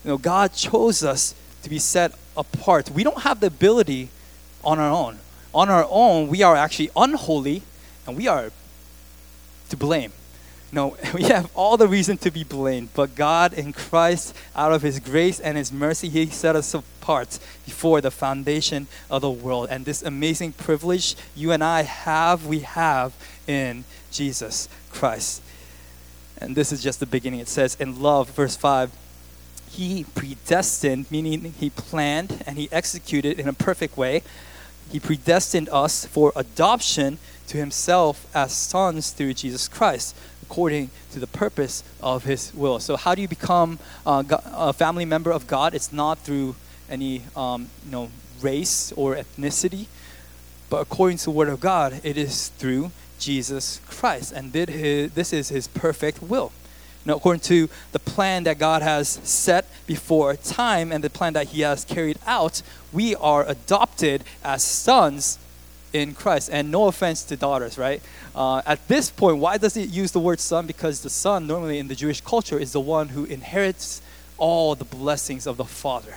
[0.04, 2.90] You know, God chose us to be set apart.
[2.90, 4.08] We don't have the ability
[4.64, 5.18] on our own.
[5.54, 7.62] On our own, we are actually unholy
[8.06, 8.50] and we are
[9.68, 10.12] to blame.
[10.70, 14.82] No, we have all the reason to be blamed, but God in Christ, out of
[14.82, 19.68] His grace and His mercy, He set us apart before the foundation of the world.
[19.70, 23.14] And this amazing privilege you and I have, we have
[23.46, 25.42] in Jesus Christ.
[26.40, 27.40] And this is just the beginning.
[27.40, 28.92] It says in love, verse 5,
[29.70, 34.22] He predestined, meaning He planned and He executed in a perfect way.
[34.90, 40.14] He predestined us for adoption to Himself as sons through Jesus Christ
[40.50, 42.78] according to the purpose of His will.
[42.80, 45.74] So, how do you become uh, a family member of God?
[45.74, 46.56] It's not through
[46.88, 49.86] any um, you know race or ethnicity,
[50.70, 55.32] but according to the Word of God, it is through Jesus Christ, and his, this
[55.32, 56.52] is His perfect will.
[57.04, 61.48] Now, according to the plan that God has set before time and the plan that
[61.48, 65.38] He has carried out, we are adopted as sons
[65.92, 66.50] in Christ.
[66.52, 68.02] And no offense to daughters, right?
[68.34, 70.66] Uh, at this point, why does it use the word son?
[70.66, 74.02] Because the son, normally in the Jewish culture, is the one who inherits
[74.36, 76.16] all the blessings of the father.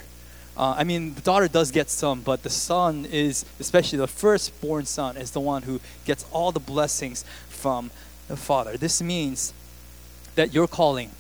[0.56, 4.86] Uh, I mean, the daughter does get some, but the son is, especially the firstborn
[4.86, 7.90] son, is the one who gets all the blessings from
[8.28, 8.78] the father.
[8.78, 9.54] This means
[10.36, 11.12] that your calling,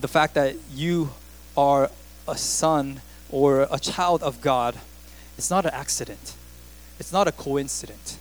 [0.00, 1.10] the fact that you
[1.56, 1.90] are
[2.26, 4.76] a son or a child of God,
[5.36, 6.34] it's not an accident.
[6.98, 8.18] It's not a coincidence.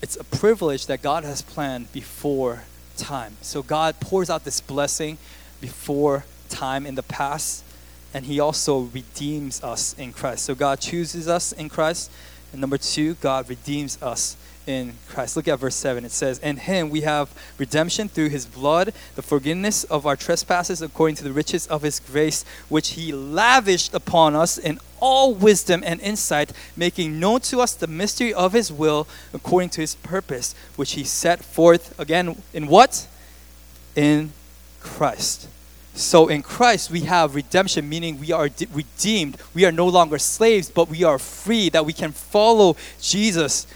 [0.00, 2.64] It's a privilege that God has planned before
[2.96, 3.36] time.
[3.40, 5.18] So God pours out this blessing
[5.60, 7.64] before time in the past,
[8.12, 10.44] and He also redeems us in Christ.
[10.44, 12.10] So God chooses us in Christ.
[12.52, 14.36] And number two, God redeems us
[14.66, 15.36] in Christ.
[15.36, 16.04] Look at verse 7.
[16.04, 20.82] It says, In him we have redemption through his blood, the forgiveness of our trespasses
[20.82, 25.82] according to the riches of his grace, which he lavished upon us in all wisdom
[25.84, 30.54] and insight, making known to us the mystery of his will according to his purpose,
[30.76, 33.08] which he set forth again in what?
[33.96, 34.32] In
[34.80, 35.48] Christ.
[35.94, 39.36] So in Christ we have redemption, meaning we are de- redeemed.
[39.54, 43.66] We are no longer slaves, but we are free, that we can follow Jesus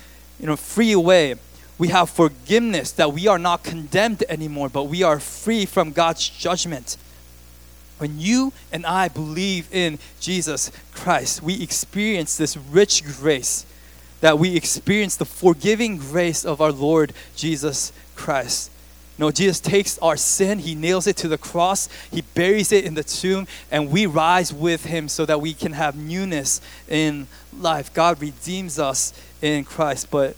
[0.40, 1.34] in a free way.
[1.78, 6.28] We have forgiveness, that we are not condemned anymore, but we are free from God's
[6.28, 6.96] judgment.
[7.98, 13.66] When you and I believe in Jesus Christ, we experience this rich grace,
[14.20, 18.70] that we experience the forgiving grace of our Lord Jesus Christ.
[19.18, 22.94] No, Jesus takes our sin, He nails it to the cross, He buries it in
[22.94, 27.26] the tomb, and we rise with Him so that we can have newness in
[27.58, 27.92] life.
[27.94, 30.36] God redeems us in Christ, but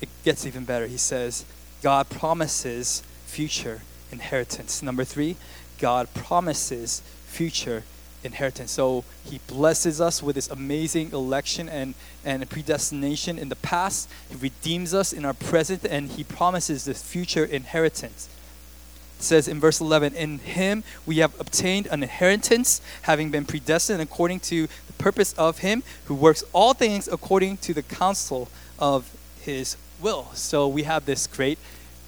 [0.00, 0.86] it gets even better.
[0.86, 1.44] He says,
[1.82, 4.82] God promises future inheritance.
[4.82, 5.36] Number three,
[5.78, 7.84] God promises future
[8.22, 8.70] inheritance.
[8.70, 14.08] So he blesses us with this amazing election and, and predestination in the past.
[14.30, 18.28] He redeems us in our present, and he promises this future inheritance.
[19.18, 24.00] It says in verse 11, In him we have obtained an inheritance, having been predestined
[24.00, 28.48] according to the purpose of him who works all things according to the counsel
[28.78, 30.28] of his will.
[30.34, 31.58] So we have this great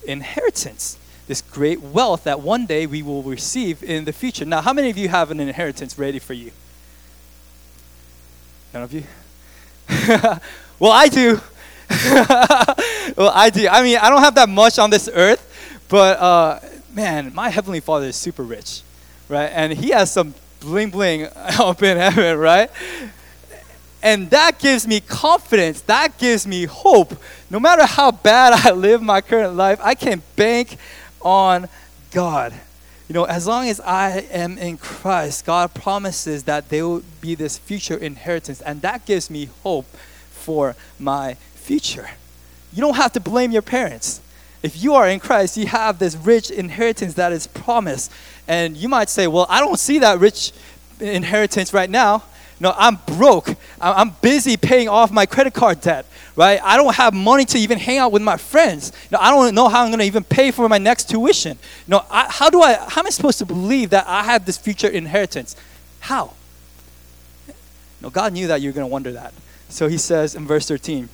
[0.07, 4.45] inheritance this great wealth that one day we will receive in the future.
[4.45, 6.53] Now, how many of you have an inheritance ready for you?
[8.73, 9.03] None of you?
[10.79, 11.40] well, I do.
[13.16, 13.69] well, I do.
[13.69, 15.42] I mean, I don't have that much on this earth,
[15.88, 16.61] but uh,
[16.97, 18.81] man, my Heavenly Father is super rich,
[19.29, 19.51] right?
[19.53, 22.71] And He has some bling bling up in heaven, right?
[24.03, 25.83] And that gives me confidence.
[25.83, 27.15] That gives me hope.
[27.51, 30.79] No matter how bad I live my current life, I can bank
[31.21, 31.69] on
[32.11, 32.55] God.
[33.09, 37.35] You know, as long as I am in Christ, God promises that there will be
[37.35, 39.87] this future inheritance, and that gives me hope
[40.31, 42.11] for my future.
[42.73, 44.21] You don't have to blame your parents.
[44.62, 48.11] If you are in Christ, you have this rich inheritance that is promised.
[48.49, 50.53] And you might say, Well, I don't see that rich
[51.01, 52.23] inheritance right now.
[52.59, 53.55] No, I'm broke.
[53.81, 56.59] I'm busy paying off my credit card debt, right?
[56.62, 58.92] I don't have money to even hang out with my friends.
[59.11, 61.59] No, I don't know how I'm going to even pay for my next tuition.
[61.87, 62.75] No, I, how do I?
[62.75, 65.55] How am I supposed to believe that I have this future inheritance?
[66.01, 66.33] How?
[68.01, 69.35] No, God knew that you're going to wonder that.
[69.69, 71.11] So He says in verse 13.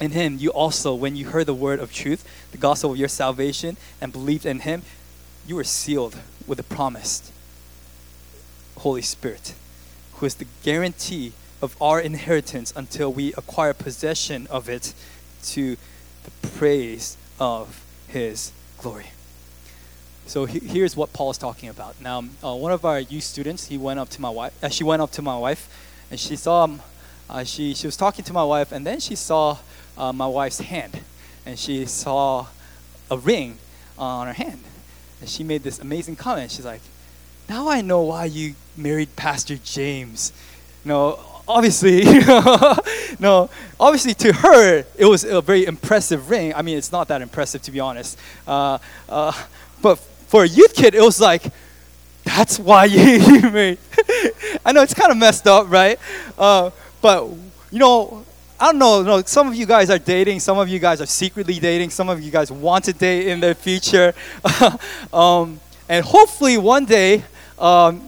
[0.00, 3.08] In him, you also, when you heard the word of truth, the gospel of your
[3.08, 4.82] salvation, and believed in him,
[5.46, 7.32] you were sealed with the promised
[8.78, 9.54] Holy Spirit,
[10.14, 14.92] who is the guarantee of our inheritance until we acquire possession of it
[15.42, 15.76] to
[16.24, 19.06] the praise of His glory.
[20.26, 22.00] So he, here's what Paul is talking about.
[22.00, 24.52] Now, uh, one of our youth students, he went up to my wife.
[24.62, 25.68] Uh, she went up to my wife,
[26.10, 26.64] and she saw.
[26.64, 26.80] Um,
[27.28, 29.56] uh, she she was talking to my wife, and then she saw
[29.96, 31.00] uh, my wife's hand,
[31.46, 32.46] and she saw
[33.10, 33.58] a ring
[33.98, 34.62] on her hand,
[35.20, 36.50] and she made this amazing comment.
[36.50, 36.80] She's like,
[37.48, 40.32] "Now I know why you married Pastor James."
[40.84, 42.04] You know, obviously,
[43.18, 46.54] no, obviously to her it was a very impressive ring.
[46.54, 48.18] I mean, it's not that impressive to be honest.
[48.46, 48.78] Uh,
[49.08, 49.32] uh,
[49.82, 51.44] but for a youth kid, it was like,
[52.24, 53.78] that's why you, married.
[54.64, 55.98] I know it's kind of messed up, right?
[56.38, 57.28] Uh, but
[57.70, 58.24] you know,
[58.64, 59.22] I don't know, know.
[59.26, 60.40] Some of you guys are dating.
[60.40, 61.90] Some of you guys are secretly dating.
[61.90, 64.14] Some of you guys want to date in the future,
[65.12, 67.24] um, and hopefully one day
[67.58, 68.00] um,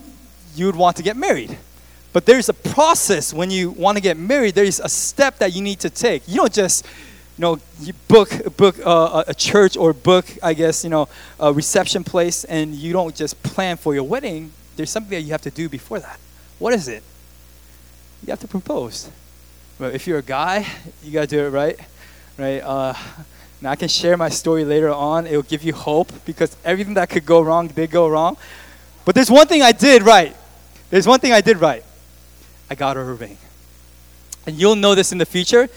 [0.55, 1.59] you would want to get married.
[2.15, 4.55] But there's a process when you want to get married.
[4.55, 6.27] There is a step that you need to take.
[6.27, 6.87] You don't just
[7.37, 11.07] you know, you book book uh, a church or book, I guess, you know,
[11.39, 14.53] a reception place, and you don't just plan for your wedding.
[14.77, 16.19] There's something that you have to do before that.
[16.59, 17.03] What is it?
[18.25, 19.11] You have to propose.
[19.79, 20.67] But if you're a guy,
[21.03, 21.79] you gotta do it right,
[22.39, 22.61] right?
[22.61, 22.95] Uh,
[23.61, 25.27] now I can share my story later on.
[25.27, 28.37] It will give you hope because everything that could go wrong did go wrong.
[29.05, 30.35] But there's one thing I did right.
[30.91, 31.85] There's one thing I did right.
[32.71, 33.39] I got her a ring.
[34.47, 35.69] And you'll know this in the future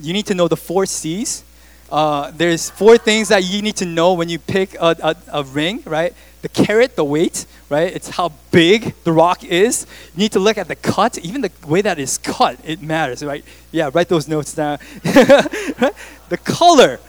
[0.00, 1.44] you need to know the four C's.
[1.90, 5.44] Uh, there's four things that you need to know when you pick a, a, a,
[5.44, 6.12] ring, right?
[6.44, 7.90] The carat, the weight, right?
[7.90, 9.86] It's how big the rock is.
[10.14, 13.24] You need to look at the cut, even the way that it's cut, it matters,
[13.24, 13.42] right?
[13.72, 14.76] Yeah, write those notes down.
[15.02, 17.00] the color,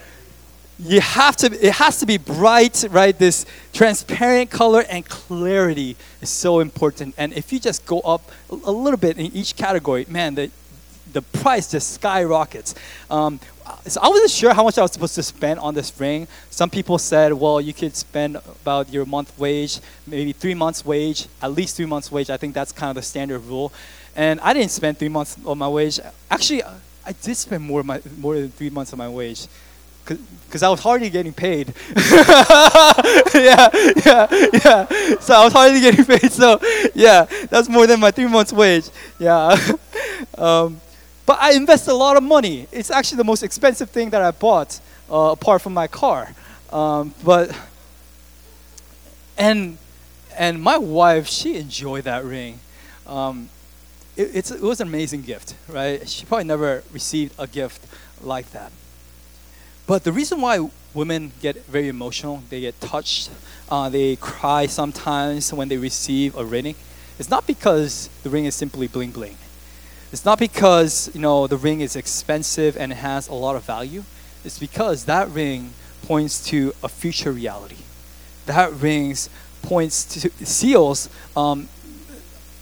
[0.80, 3.20] you have to, it has to be bright, right?
[3.20, 7.14] This transparent color and clarity is so important.
[7.18, 10.50] And if you just go up a little bit in each category, man, the,
[11.12, 12.74] the price just skyrockets.
[13.12, 13.42] Um,
[13.86, 16.28] so I wasn't sure how much I was supposed to spend on this ring.
[16.50, 21.28] Some people said, well, you could spend about your month wage, maybe three months wage,
[21.42, 22.30] at least three months wage.
[22.30, 23.72] I think that's kind of the standard rule.
[24.16, 26.00] And I didn't spend three months of my wage.
[26.30, 29.48] Actually, I did spend more, my, more than three months of my wage
[30.06, 31.74] because I was hardly getting paid.
[31.96, 33.70] yeah,
[34.06, 34.86] yeah, yeah.
[35.20, 36.32] So I was hardly getting paid.
[36.32, 36.60] So
[36.94, 38.90] yeah, that's more than my three months wage.
[39.20, 39.58] Yeah.
[40.38, 40.80] um,
[41.26, 42.68] but I invest a lot of money.
[42.72, 44.80] It's actually the most expensive thing that I bought,
[45.12, 46.34] uh, apart from my car.
[46.72, 47.56] Um, but
[49.38, 49.78] and
[50.38, 52.60] and my wife, she enjoyed that ring.
[53.08, 53.50] Um,
[54.16, 56.08] it, it was an amazing gift, right?
[56.08, 57.86] She probably never received a gift
[58.22, 58.72] like that.
[59.88, 63.30] But the reason why women get very emotional, they get touched,
[63.70, 66.76] uh, they cry sometimes when they receive a ring,
[67.20, 69.38] it's not because the ring is simply bling bling.
[70.16, 73.64] It's not because, you know, the ring is expensive and it has a lot of
[73.64, 74.06] value.
[74.46, 75.72] It's because that ring
[76.04, 77.80] points to a future reality.
[78.46, 79.14] That ring
[79.62, 81.68] points to seals um,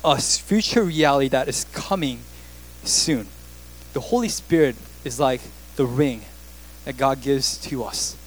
[0.04, 2.22] a future reality that is coming
[2.86, 3.28] soon.
[3.94, 5.42] The Holy Spirit is like
[5.76, 6.22] the ring
[6.86, 8.18] that God gives to us.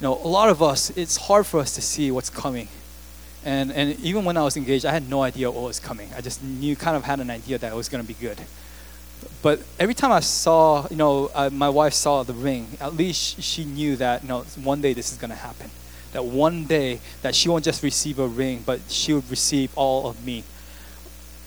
[0.00, 2.68] You know, a lot of us, it's hard for us to see what's coming.
[3.46, 6.10] And, and even when I was engaged, I had no idea what was coming.
[6.16, 8.40] I just knew, kind of had an idea that it was going to be good.
[9.40, 13.40] But every time I saw, you know, uh, my wife saw the ring, at least
[13.40, 15.70] she knew that, you know, one day this is going to happen.
[16.10, 20.08] That one day that she won't just receive a ring, but she would receive all
[20.08, 20.42] of me.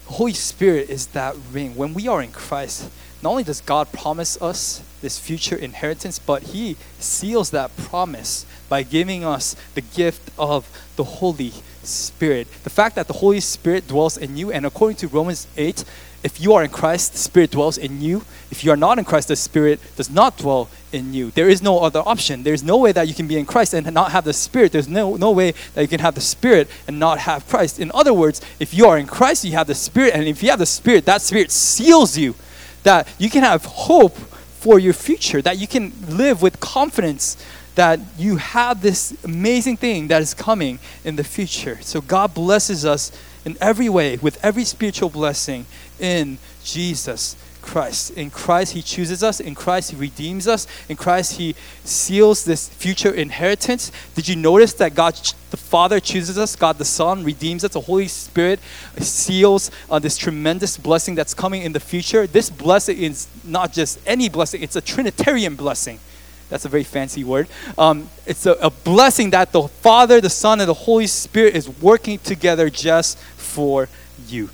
[0.05, 1.75] Holy Spirit is that ring.
[1.75, 2.89] When we are in Christ,
[3.21, 8.83] not only does God promise us this future inheritance, but He seals that promise by
[8.83, 11.51] giving us the gift of the Holy
[11.83, 12.47] Spirit.
[12.63, 15.83] The fact that the Holy Spirit dwells in you, and according to Romans 8,
[16.21, 18.25] if you are in Christ, the Spirit dwells in you.
[18.51, 21.31] If you are not in Christ, the Spirit does not dwell in you.
[21.31, 22.43] There is no other option.
[22.43, 24.73] There's no way that you can be in Christ and not have the Spirit.
[24.73, 27.79] There's no, no way that you can have the Spirit and not have Christ.
[27.79, 30.49] In other words, if you are in Christ, you have the Spirit, and if you
[30.49, 32.35] have the Spirit, that Spirit seals you.
[32.83, 37.37] That you can have hope for your future, that you can live with confidence
[37.79, 41.79] that you have this amazing thing that is coming in the future.
[41.79, 43.09] So God blesses us
[43.45, 45.65] in every way with every spiritual blessing
[45.97, 48.11] in Jesus Christ.
[48.17, 49.39] In Christ, He chooses us.
[49.39, 50.67] In Christ, He redeems us.
[50.89, 51.55] In Christ, He
[51.85, 53.93] seals this future inheritance.
[54.13, 55.17] Did you notice that God,
[55.49, 56.57] the Father, chooses us?
[56.57, 57.71] God, the Son, redeems us.
[57.71, 58.59] The Holy Spirit
[58.97, 62.27] seals uh, this tremendous blessing that's coming in the future.
[62.27, 66.01] This blessing is not just any blessing, it's a Trinitarian blessing
[66.49, 67.47] That's a very fancy word.
[67.77, 71.69] Um, it's a, a blessing that the Father, the Son, and the Holy Spirit is
[71.69, 73.87] working together just for
[74.27, 74.49] you.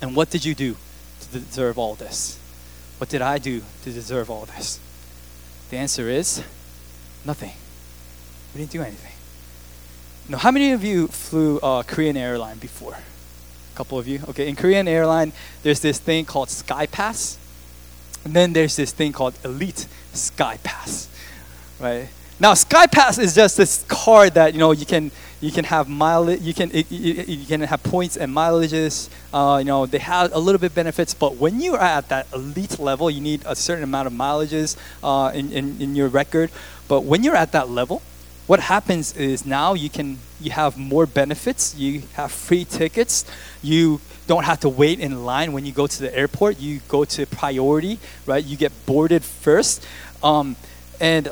[0.00, 0.76] And what did you do
[1.20, 2.38] to deserve all this?
[2.98, 4.78] What did I do to deserve all this?
[5.70, 6.42] The answer is
[7.24, 7.52] nothing.
[8.54, 9.12] We didn't do anything.
[10.28, 12.94] Now, how many of you flew uh, Korean airline before?
[12.94, 14.20] A couple of you.
[14.28, 15.32] Okay, in Korean airline,
[15.62, 17.38] there's this thing called Sky Pass,
[18.24, 21.08] and then there's this thing called Elite Sky Pass,
[21.80, 22.08] right?
[22.40, 26.40] Now, SkyPass is just this card that you know you can you can have mileage,
[26.40, 29.08] you can you, you can have points and mileages.
[29.32, 32.26] Uh, you know they have a little bit benefits, but when you are at that
[32.34, 36.50] elite level, you need a certain amount of mileages uh, in, in in your record.
[36.88, 38.02] But when you're at that level,
[38.46, 41.74] what happens is now you can you have more benefits.
[41.76, 43.24] You have free tickets.
[43.62, 46.58] You don't have to wait in line when you go to the airport.
[46.58, 48.44] You go to priority, right?
[48.44, 49.86] You get boarded first,
[50.24, 50.56] um,
[51.00, 51.28] and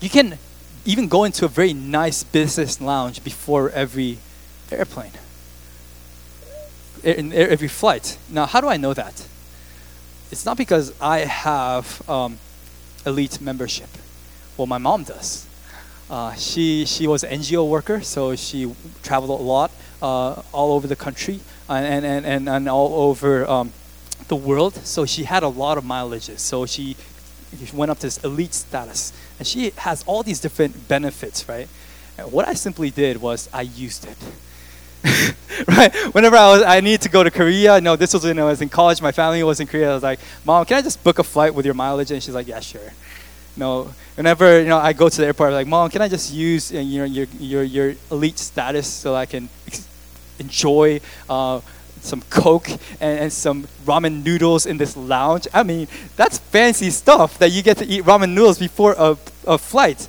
[0.00, 0.38] you can
[0.84, 4.18] even go into a very nice business lounge before every
[4.72, 5.12] airplane,
[7.04, 8.16] in every flight.
[8.30, 9.26] Now, how do I know that?
[10.30, 12.38] It's not because I have um,
[13.04, 13.90] elite membership.
[14.56, 15.46] Well, my mom does.
[16.10, 20.86] Uh, she she was an NGO worker, so she traveled a lot uh, all over
[20.86, 23.72] the country and and, and, and all over um,
[24.28, 24.74] the world.
[24.86, 26.38] So she had a lot of mileages.
[26.38, 26.96] So she
[27.72, 31.68] went up to this elite status, and she has all these different benefits, right?
[32.16, 34.16] And what I simply did was I used it.
[35.68, 35.94] right?
[36.12, 37.80] Whenever I was, I needed to go to Korea.
[37.80, 39.00] No, this was when I was in college.
[39.00, 39.90] My family was in Korea.
[39.90, 42.34] I was like, "Mom, can I just book a flight with your mileage?" And she's
[42.34, 42.92] like, "Yeah, sure."
[43.56, 46.32] No, whenever you know I go to the airport, I'm like, "Mom, can I just
[46.32, 49.86] use uh, your your your elite status so I can ex-
[50.38, 51.60] enjoy?" Uh,
[52.02, 52.68] some Coke
[53.00, 55.46] and, and, some ramen noodles in this lounge.
[55.52, 59.58] I mean, that's fancy stuff that you get to eat ramen noodles before a, a
[59.58, 60.08] flight.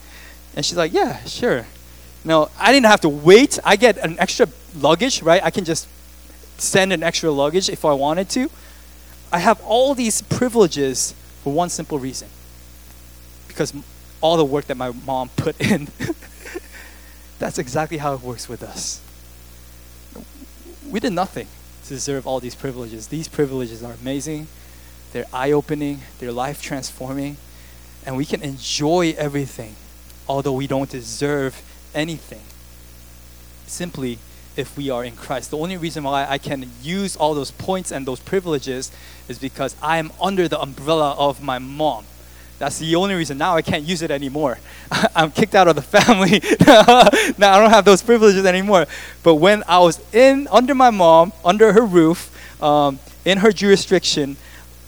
[0.55, 1.65] And she's like, yeah, sure.
[2.23, 3.59] No, I didn't have to wait.
[3.63, 5.43] I get an extra luggage, right?
[5.43, 5.87] I can just
[6.57, 8.49] send an extra luggage if I wanted to.
[9.31, 11.13] I have all these privileges
[11.43, 12.27] for one simple reason
[13.47, 13.73] because
[14.21, 15.87] all the work that my mom put in.
[17.39, 19.01] That's exactly how it works with us.
[20.89, 21.47] We did nothing
[21.89, 23.07] to deserve all these privileges.
[23.07, 24.47] These privileges are amazing,
[25.11, 27.37] they're eye opening, they're life transforming,
[28.05, 29.75] and we can enjoy everything,
[30.27, 31.61] although we don't deserve
[31.93, 32.41] anything.
[33.65, 34.19] Simply
[34.55, 35.49] if we are in Christ.
[35.49, 38.91] The only reason why I can use all those points and those privileges
[39.27, 42.05] is because I am under the umbrella of my mom.
[42.59, 43.37] That's the only reason.
[43.37, 44.59] Now I can't use it anymore.
[45.15, 46.41] I'm kicked out of the family.
[47.37, 48.85] now I don't have those privileges anymore.
[49.23, 52.29] But when I was in under my mom, under her roof,
[52.61, 54.35] um, in her jurisdiction,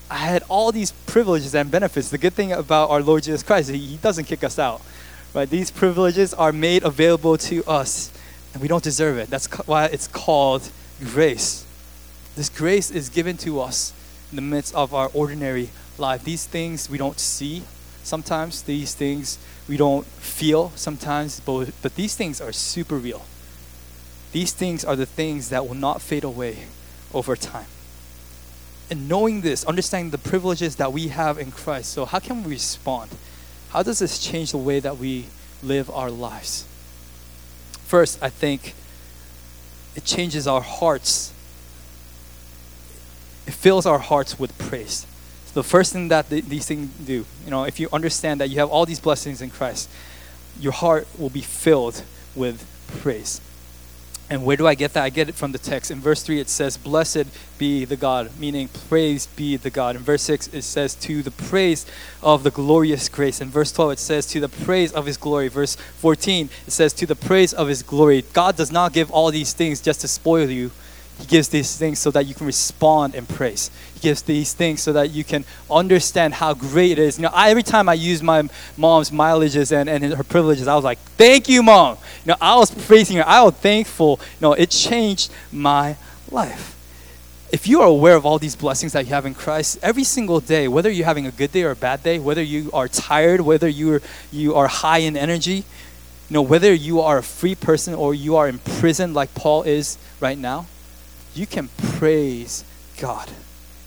[0.10, 2.10] I had all these privileges and benefits.
[2.10, 4.82] The good thing about our Lord Jesus Christ, he, he doesn't kick us out.
[5.34, 5.50] Right?
[5.50, 8.12] These privileges are made available to us,
[8.54, 9.30] and we don't deserve it.
[9.30, 10.70] That's why it's called
[11.00, 11.66] grace.
[12.36, 13.94] This grace is given to us
[14.30, 15.70] in the midst of our ordinary
[16.02, 16.26] life.
[16.26, 17.64] These things we don't see
[18.04, 19.38] sometimes, these things
[19.70, 23.24] we don't feel sometimes, but, but these things are super real.
[24.34, 26.66] These things are the things that will not fade away
[27.14, 27.68] over time.
[28.90, 32.52] And knowing this, understanding the privileges that we have in Christ, so how can we
[32.52, 33.12] respond?
[33.70, 35.28] How does this change the way that we
[35.64, 36.66] live our lives?
[37.86, 38.74] First, I think
[39.96, 41.32] it changes our hearts.
[43.48, 45.06] It fills our hearts with praise
[45.54, 48.60] the first thing that th- these things do, you know, if you understand that you
[48.60, 49.90] have all these blessings in Christ,
[50.60, 52.04] your heart will be filled
[52.36, 52.66] with
[53.02, 53.42] praise.
[54.32, 55.04] And where do I get that?
[55.04, 55.92] I get it from the text.
[55.92, 57.26] In verse 3, it says, Blessed
[57.58, 59.98] be the God, meaning praise be the God.
[59.98, 61.86] In verse 6, it says, To the praise
[62.24, 63.42] of the glorious grace.
[63.42, 65.50] In verse 12, it says, To the praise of his glory.
[65.50, 68.24] Verse 14, it says, To the praise of his glory.
[68.32, 70.72] God does not give all these things just to spoil you,
[71.22, 73.70] he gives these things so that you can respond in praise.
[73.94, 77.20] He gives these things so that you can understand how great it is.
[77.20, 80.74] You know, I, every time I use my mom's mileages and, and her privileges, I
[80.74, 81.98] was like, thank you, mom.
[82.26, 83.28] You know, I was praising her.
[83.28, 84.20] I was thankful.
[84.20, 85.96] You know, it changed my
[86.32, 86.76] life.
[87.52, 90.40] If you are aware of all these blessings that you have in Christ, every single
[90.40, 93.42] day, whether you're having a good day or a bad day, whether you are tired,
[93.42, 94.02] whether you're,
[94.32, 98.38] you are high in energy, you know, whether you are a free person or you
[98.38, 100.66] are in prison like Paul is right now,
[101.34, 102.64] you can praise
[103.00, 103.30] God.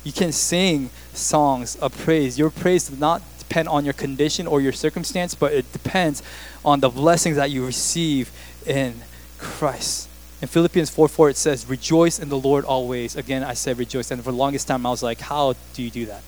[0.03, 2.39] You can sing songs of praise.
[2.39, 6.23] Your praise does not depend on your condition or your circumstance, but it depends
[6.65, 8.31] on the blessings that you receive
[8.67, 8.95] in
[9.39, 10.09] Christ.
[10.43, 13.17] In Philippians 4 4, it says, Rejoice in the Lord always.
[13.17, 14.11] Again, I said rejoice.
[14.11, 16.23] And for the longest time, I was like, How do you do that?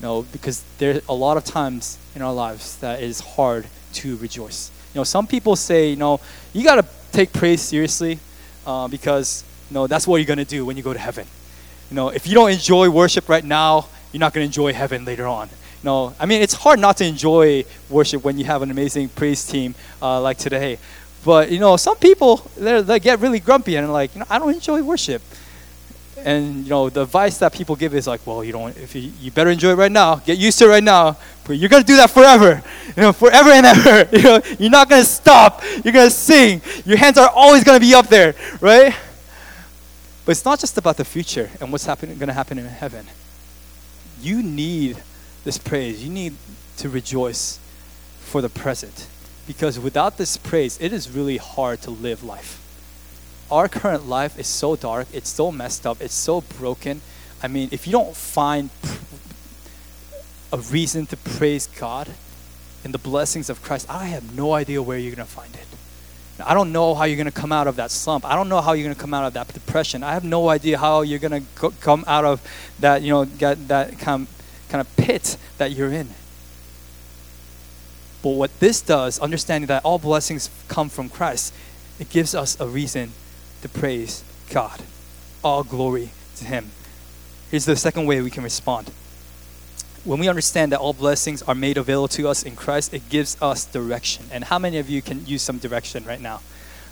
[0.00, 3.66] Know, because there are a lot of times in our lives that it is hard
[3.94, 4.70] to rejoice.
[4.94, 6.20] You know, some people say, you know,
[6.52, 8.18] you got to take praise seriously
[8.66, 11.26] uh, because, know, that's what you're going to do when you go to heaven.
[11.90, 15.04] You know, if you don't enjoy worship right now, you're not going to enjoy heaven
[15.04, 15.48] later on.
[15.82, 19.44] Know, I mean, it's hard not to enjoy worship when you have an amazing praise
[19.44, 20.78] team uh, like today.
[21.24, 24.54] But you know, some people they get really grumpy and like, you know, I don't
[24.54, 25.22] enjoy worship.
[26.18, 28.76] And you know, the advice that people give is like, well, you don't.
[28.76, 31.16] If you, you better enjoy it right now, get used to it right now.
[31.44, 32.62] But you're gonna do that forever,
[32.96, 34.08] you know, forever and ever.
[34.16, 35.62] You know, you're not gonna stop.
[35.84, 36.60] You're gonna sing.
[36.84, 38.94] Your hands are always gonna be up there, right?
[40.24, 43.06] But it's not just about the future and what's happening, gonna happen in heaven.
[44.20, 45.02] You need
[45.44, 46.04] this praise.
[46.04, 46.36] You need
[46.78, 47.58] to rejoice
[48.20, 49.08] for the present.
[49.46, 52.60] Because without this praise, it is really hard to live life.
[53.50, 57.02] Our current life is so dark, it's so messed up, it's so broken.
[57.42, 58.70] I mean, if you don't find
[60.52, 62.08] a reason to praise God
[62.84, 65.66] in the blessings of Christ, I have no idea where you're going to find it.
[66.44, 68.24] I don't know how you're going to come out of that slump.
[68.24, 70.02] I don't know how you're going to come out of that depression.
[70.02, 72.40] I have no idea how you're going to come out of
[72.80, 76.08] that, you know, get that kind of, kind of pit that you're in.
[78.22, 81.52] But what this does, understanding that all blessings come from Christ,
[81.98, 83.12] it gives us a reason
[83.62, 84.82] to praise God.
[85.42, 86.70] All glory to Him.
[87.50, 88.90] Here's the second way we can respond.
[90.04, 93.40] When we understand that all blessings are made available to us in Christ, it gives
[93.40, 94.26] us direction.
[94.32, 96.40] And how many of you can use some direction right now?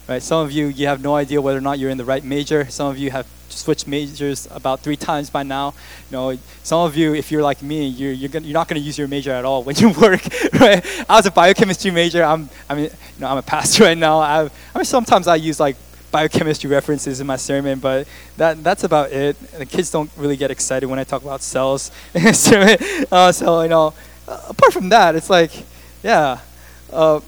[0.08, 0.22] Right?
[0.22, 2.70] Some of you, you have no idea whether or not you're in the right major.
[2.70, 5.74] Some of you have switched majors about three times by now.
[6.10, 8.80] You know, some of you, if you're like me, you're, you're, gonna, you're not going
[8.80, 10.22] to use your major at all when you work,
[10.60, 10.84] right?
[11.08, 12.22] I was a biochemistry major.
[12.22, 14.20] I'm, I mean, you know, I'm a pastor right now.
[14.20, 15.76] I, I mean, sometimes I use like
[16.10, 18.06] biochemistry references in my sermon, but
[18.36, 19.38] that that's about it.
[19.58, 22.76] The kids don't really get excited when I talk about cells in a sermon.
[23.10, 23.94] Uh, so you know,
[24.26, 25.52] apart from that, it's like,
[26.02, 26.38] yeah.
[26.92, 27.20] Uh,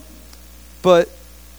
[0.82, 1.08] but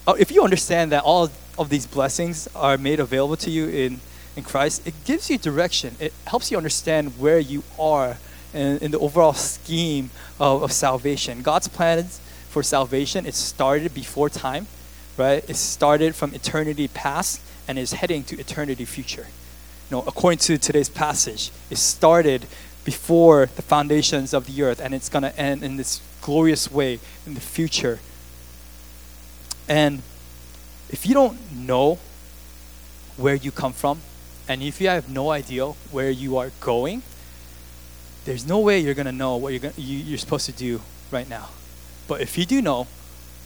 [0.06, 4.00] uh, if you understand that all of these blessings are made available to you in,
[4.36, 5.96] in Christ, it gives you direction.
[6.00, 8.18] It helps you understand where you are
[8.54, 10.10] in, in the overall scheme
[10.40, 11.42] of, of salvation.
[11.42, 12.20] God's plans
[12.50, 14.68] for salvation, it started before time,
[15.18, 15.48] right?
[15.50, 19.28] It started from eternity past and is heading to eternity future.
[19.90, 22.46] You know, according to today's passage, it started
[22.84, 27.00] before the foundations of the earth and it's going to end in this glorious way
[27.26, 28.00] in the future
[29.68, 30.02] and
[30.90, 32.00] if you don't know
[33.18, 34.02] where you come from,
[34.48, 37.02] and if you have no idea where you are going,
[38.26, 40.82] there's no way you're going to know what you're, gonna, you, you're supposed to do
[41.12, 41.50] right now.
[42.08, 42.88] But if you do know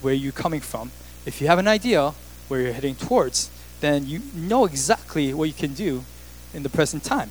[0.02, 0.92] where you're coming from,
[1.28, 2.14] if you have an idea
[2.48, 3.52] where you're heading towards,
[3.82, 6.04] then you know exactly what you can do
[6.54, 7.30] in the present time.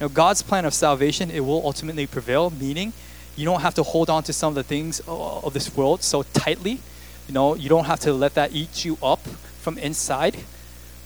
[0.00, 2.92] Know, God's plan of salvation, it will ultimately prevail, meaning
[3.34, 6.22] you don't have to hold on to some of the things of this world so
[6.22, 6.80] tightly
[7.26, 10.36] you know, you don't have to let that eat you up from inside,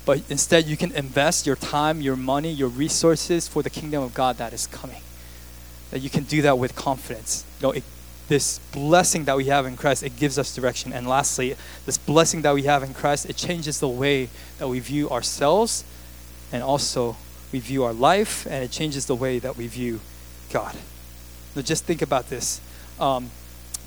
[0.05, 4.13] but instead you can invest your time, your money, your resources for the kingdom of
[4.13, 5.03] God that is coming.
[5.91, 7.45] That you can do that with confidence.
[7.59, 7.85] You know, it,
[8.31, 10.93] this blessing that we have in Christ, it gives us direction.
[10.93, 14.29] And lastly, this blessing that we have in Christ, it changes the way
[14.59, 15.85] that we view ourselves
[16.53, 17.17] and also
[17.53, 19.99] we view our life, and it changes the way that we view
[20.53, 20.77] God.
[21.57, 22.61] Now, just think about this.
[23.01, 23.31] Um,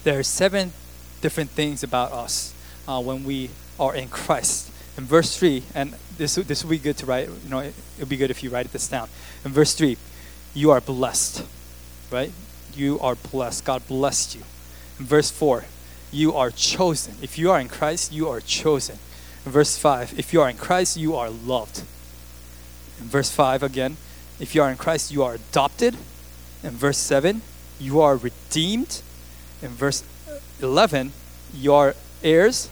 [0.03, 0.73] there are seven
[1.21, 2.53] different things about us
[2.85, 4.69] uh, when we are in Christ.
[4.97, 8.09] In verse 3, and this, this will be good to write, you know, it would
[8.09, 9.07] be good if you write this down.
[9.45, 9.95] In verse 3,
[10.53, 11.45] you are blessed,
[12.11, 12.31] right?
[12.75, 13.65] You are blessed.
[13.65, 14.41] God blessed you.
[14.99, 15.65] In verse 4,
[16.11, 17.15] you are chosen.
[17.21, 18.99] If you are in Christ, you are chosen.
[19.45, 21.79] In verse 5, if you are in Christ, you are loved.
[22.99, 23.97] In verse 5 again,
[24.39, 25.95] if you are in Christ, you are adopted.
[26.63, 27.41] In verse 7,
[27.79, 29.01] you are redeemed.
[29.61, 30.03] In verse
[30.61, 31.11] 11,
[31.53, 32.69] you are heirs.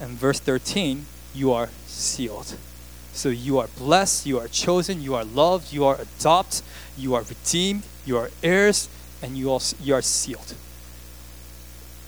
[0.00, 2.56] And verse 13, you are sealed.
[3.12, 6.62] So you are blessed, you are chosen, you are loved, you are adopted,
[6.96, 8.88] you are redeemed, you are heirs,
[9.22, 10.54] and you, also, you are sealed.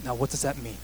[0.05, 0.79] Now, what does that mean?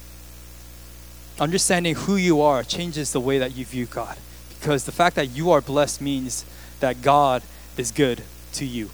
[1.41, 4.17] Understanding who you are changes the way that you view God.
[4.59, 6.45] Because the fact that you are blessed means
[6.81, 7.43] that God
[7.77, 8.23] is good
[8.55, 8.91] to you.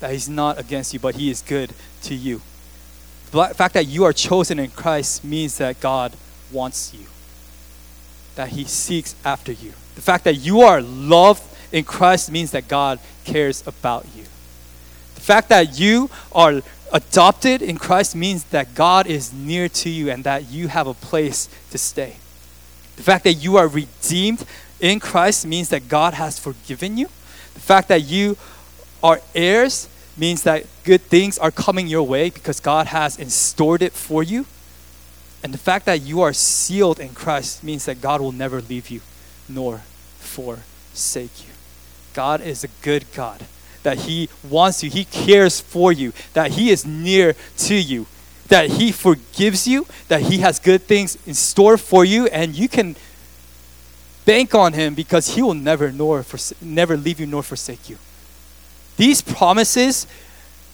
[0.00, 2.42] That He's not against you, but He is good to you.
[3.30, 6.14] The fact that you are chosen in Christ means that God
[6.52, 7.06] wants you,
[8.36, 9.72] that He seeks after you.
[9.96, 11.42] The fact that you are loved
[11.72, 14.24] in Christ means that God cares about you.
[15.16, 16.62] The fact that you are
[16.92, 20.94] adopted in Christ means that God is near to you and that you have a
[20.94, 22.16] place to stay.
[22.94, 24.46] The fact that you are redeemed
[24.80, 27.06] in Christ means that God has forgiven you.
[27.54, 28.36] The fact that you
[29.02, 33.92] are heirs means that good things are coming your way because God has stored it
[33.92, 34.46] for you.
[35.42, 38.88] And the fact that you are sealed in Christ means that God will never leave
[38.88, 39.00] you
[39.48, 39.82] nor
[40.18, 41.52] forsake you.
[42.14, 43.44] God is a good God,
[43.86, 48.06] that He wants you, He cares for you, that He is near to you,
[48.48, 52.68] that He forgives you, that He has good things in store for you, and you
[52.68, 52.96] can
[54.24, 56.24] bank on Him because He will never nor
[56.60, 57.96] never leave you nor forsake you.
[58.96, 60.08] These promises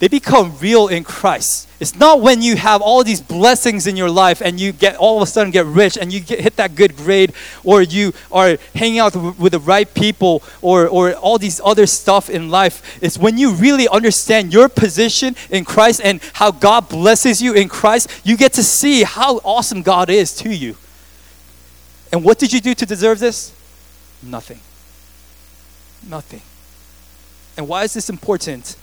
[0.02, 1.68] they become real in Christ.
[1.78, 5.18] It's not when you have all these blessings in your life and you get all
[5.18, 7.32] of a sudden get rich and you get, hit that good grade
[7.62, 12.28] or you are hanging out with the right people or, or all these other stuff
[12.28, 12.98] in life.
[13.00, 17.68] It's when you really understand your position in Christ and how God blesses you in
[17.68, 20.76] Christ, you get to see how awesome God is to you.
[22.10, 23.54] And what did you do to deserve this?
[24.20, 24.58] Nothing.
[26.04, 26.42] Nothing.
[27.56, 28.74] And why is this important?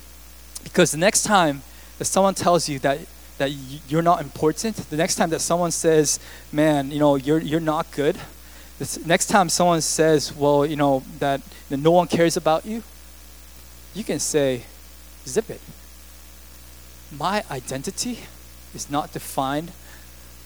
[0.64, 1.62] Because the next time
[1.97, 2.99] that someone tells you that
[3.38, 3.51] that
[3.88, 6.20] you're not important, the next time that someone says,
[6.51, 8.18] "Man, you know, you're you're not good,"
[8.80, 12.84] the next time someone says, "Well, you know, that, that no one cares about you,"
[13.93, 14.64] you can say,
[15.26, 15.62] "Zip it."
[17.12, 18.20] My identity
[18.76, 19.72] is not defined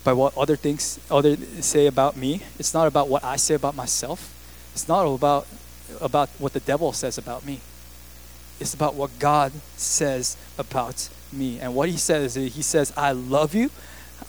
[0.04, 2.42] by what other things other say about me.
[2.60, 4.32] It's not about what I say about myself.
[4.74, 5.48] It's not about
[6.02, 7.60] about what the devil says about me.
[8.64, 11.60] It's about what God says about me.
[11.60, 13.70] And what he says is, he says, I love you.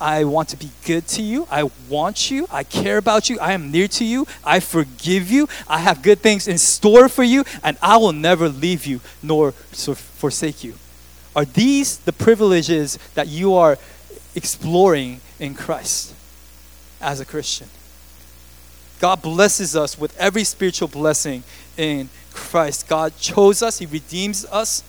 [0.01, 1.47] I want to be good to you.
[1.53, 2.49] I want you.
[2.51, 3.39] I care about you.
[3.39, 4.26] I am near to you.
[4.45, 5.49] I forgive you.
[5.68, 9.53] I have good things in store for you, and I will never leave you nor
[9.53, 10.74] forsake you.
[11.37, 13.78] Are these the privileges that you are
[14.35, 16.12] exploring in Christ
[17.01, 17.68] as a Christian?
[19.05, 21.42] God blesses us with every spiritual blessing
[21.76, 22.88] in Christ.
[22.88, 24.82] God chose us, He redeems us,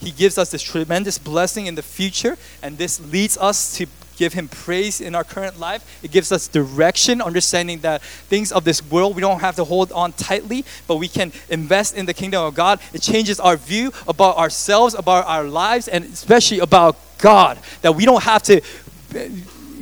[0.00, 3.86] He gives us this tremendous blessing in the future, and this leads us to
[4.18, 5.98] give Him praise in our current life.
[6.04, 9.92] It gives us direction, understanding that things of this world we don't have to hold
[9.92, 12.80] on tightly, but we can invest in the kingdom of God.
[12.92, 17.58] It changes our view about ourselves, about our lives, and especially about God.
[17.80, 18.60] That we don't have to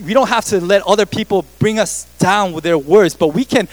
[0.04, 3.44] we don't have to let other people bring us down with their words, but we
[3.44, 3.68] can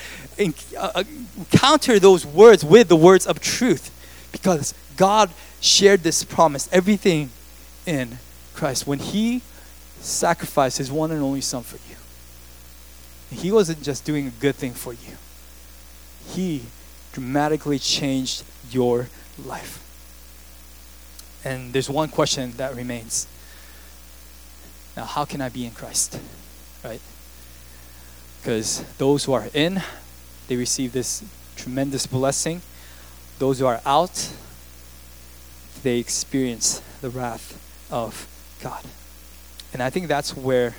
[0.77, 1.03] uh,
[1.51, 3.91] counter those words with the words of truth
[4.31, 7.29] because God shared this promise, everything
[7.85, 8.19] in
[8.53, 8.87] Christ.
[8.87, 9.41] When He
[9.99, 11.97] sacrificed His one and only Son for you,
[13.35, 15.17] He wasn't just doing a good thing for you,
[16.27, 16.63] He
[17.13, 19.09] dramatically changed your
[19.43, 19.85] life.
[21.43, 23.27] And there's one question that remains.
[24.99, 26.19] Now, how can I be in Christ?
[26.83, 26.99] Right?
[28.41, 29.81] Because those who are in
[30.49, 31.23] they receive this
[31.55, 32.61] tremendous blessing.
[33.37, 34.33] Those who are out,
[35.83, 37.55] they experience the wrath
[37.89, 38.27] of
[38.61, 38.83] God.
[39.71, 40.75] And I think that's where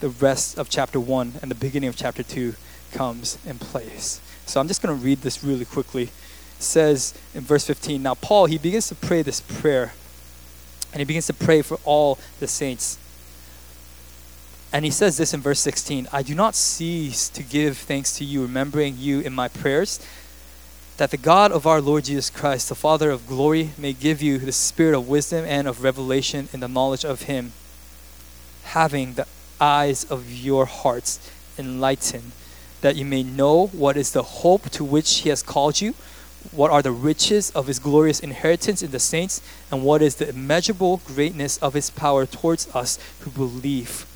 [0.00, 2.54] the rest of chapter 1 and the beginning of chapter 2
[2.92, 4.22] comes in place.
[4.46, 6.04] So I'm just going to read this really quickly.
[6.04, 9.92] It says in verse 15 Now, Paul, he begins to pray this prayer,
[10.92, 12.98] and he begins to pray for all the saints.
[14.72, 18.24] And he says this in verse 16 I do not cease to give thanks to
[18.24, 20.00] you, remembering you in my prayers,
[20.96, 24.38] that the God of our Lord Jesus Christ, the Father of glory, may give you
[24.38, 27.52] the spirit of wisdom and of revelation in the knowledge of him,
[28.64, 29.26] having the
[29.60, 31.18] eyes of your hearts
[31.58, 32.32] enlightened,
[32.80, 35.94] that you may know what is the hope to which he has called you,
[36.52, 40.28] what are the riches of his glorious inheritance in the saints, and what is the
[40.28, 44.06] immeasurable greatness of his power towards us who believe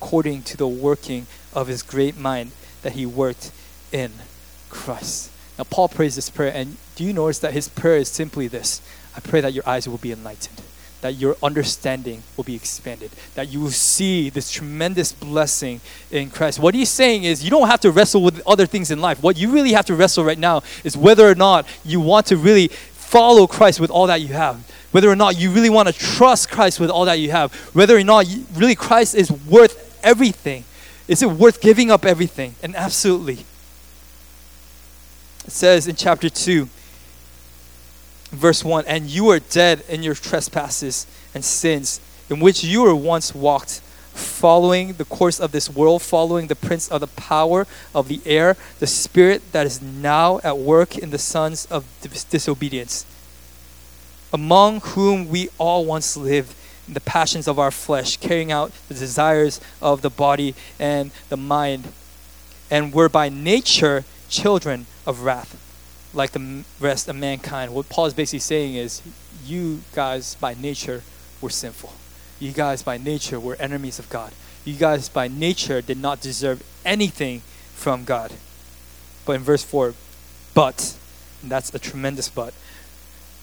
[0.00, 3.50] according to the working of his great mind that he worked
[3.90, 4.12] in
[4.70, 5.30] Christ.
[5.58, 8.80] Now, Paul prays this prayer, and do you notice that his prayer is simply this
[9.16, 10.62] I pray that your eyes will be enlightened,
[11.00, 15.80] that your understanding will be expanded, that you will see this tremendous blessing
[16.12, 16.60] in Christ.
[16.60, 19.20] What he's saying is, you don't have to wrestle with other things in life.
[19.20, 22.36] What you really have to wrestle right now is whether or not you want to
[22.36, 25.94] really follow Christ with all that you have whether or not you really want to
[25.94, 29.87] trust Christ with all that you have, whether or not you, really Christ is worth
[30.02, 30.64] everything?
[31.06, 32.54] Is it worth giving up everything?
[32.62, 33.44] And absolutely.
[35.46, 36.68] It says in chapter 2,
[38.30, 42.94] verse 1 And you are dead in your trespasses and sins, in which you were
[42.94, 43.80] once walked,
[44.12, 48.56] following the course of this world, following the prince of the power of the air,
[48.78, 51.86] the spirit that is now at work in the sons of
[52.30, 53.06] disobedience,
[54.32, 56.54] among whom we all once lived
[56.88, 61.92] the passions of our flesh, carrying out the desires of the body and the mind.
[62.70, 65.58] And we're by nature children of wrath,
[66.14, 67.74] like the rest of mankind.
[67.74, 69.02] What Paul is basically saying is,
[69.44, 71.02] you guys by nature
[71.40, 71.92] were sinful.
[72.40, 74.32] You guys by nature were enemies of God.
[74.64, 77.40] You guys by nature did not deserve anything
[77.74, 78.32] from God.
[79.24, 79.94] But in verse 4,
[80.54, 80.94] but,
[81.42, 82.52] that's a tremendous but,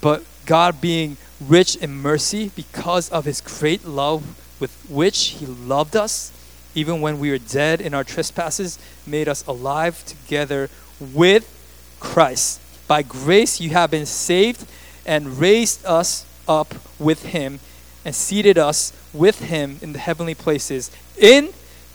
[0.02, 4.24] but God being rich in mercy because of his great love
[4.60, 6.32] with which he loved us,
[6.74, 10.70] even when we were dead in our trespasses, made us alive together
[11.00, 11.52] with
[12.00, 12.62] Christ.
[12.88, 14.66] By grace you have been saved
[15.06, 17.60] and raised us up with him
[18.04, 21.50] and seated us with him in the heavenly places in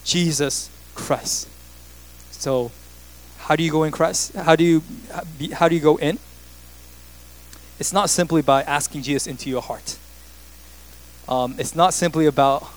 [0.05, 1.49] Jesus Christ.
[2.33, 2.73] So,
[3.39, 4.35] how do you go in Christ?
[4.35, 4.83] How do you
[5.53, 6.19] how do you go in?
[7.81, 9.97] It's not simply by asking Jesus into your heart.
[11.27, 12.69] Um, it's not simply about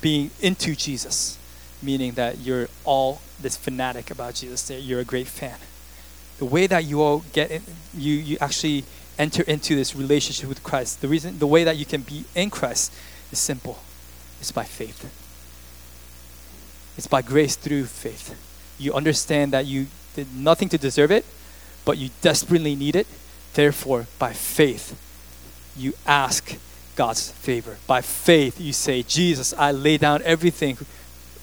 [0.00, 1.38] being into Jesus,
[1.82, 5.58] meaning that you're all this fanatic about Jesus, that you're a great fan.
[6.38, 7.62] The way that you all get in,
[7.92, 8.84] you you actually
[9.18, 11.02] enter into this relationship with Christ.
[11.02, 12.90] The reason the way that you can be in Christ
[13.30, 13.80] is simple.
[14.40, 15.04] It's by faith.
[16.96, 18.34] It's by grace through faith.
[18.78, 21.26] You understand that you did nothing to deserve it,
[21.84, 23.06] but you desperately need it.
[23.54, 24.98] Therefore, by faith,
[25.76, 26.58] you ask
[26.96, 27.76] God's favor.
[27.86, 30.78] By faith, you say, Jesus, I lay down everything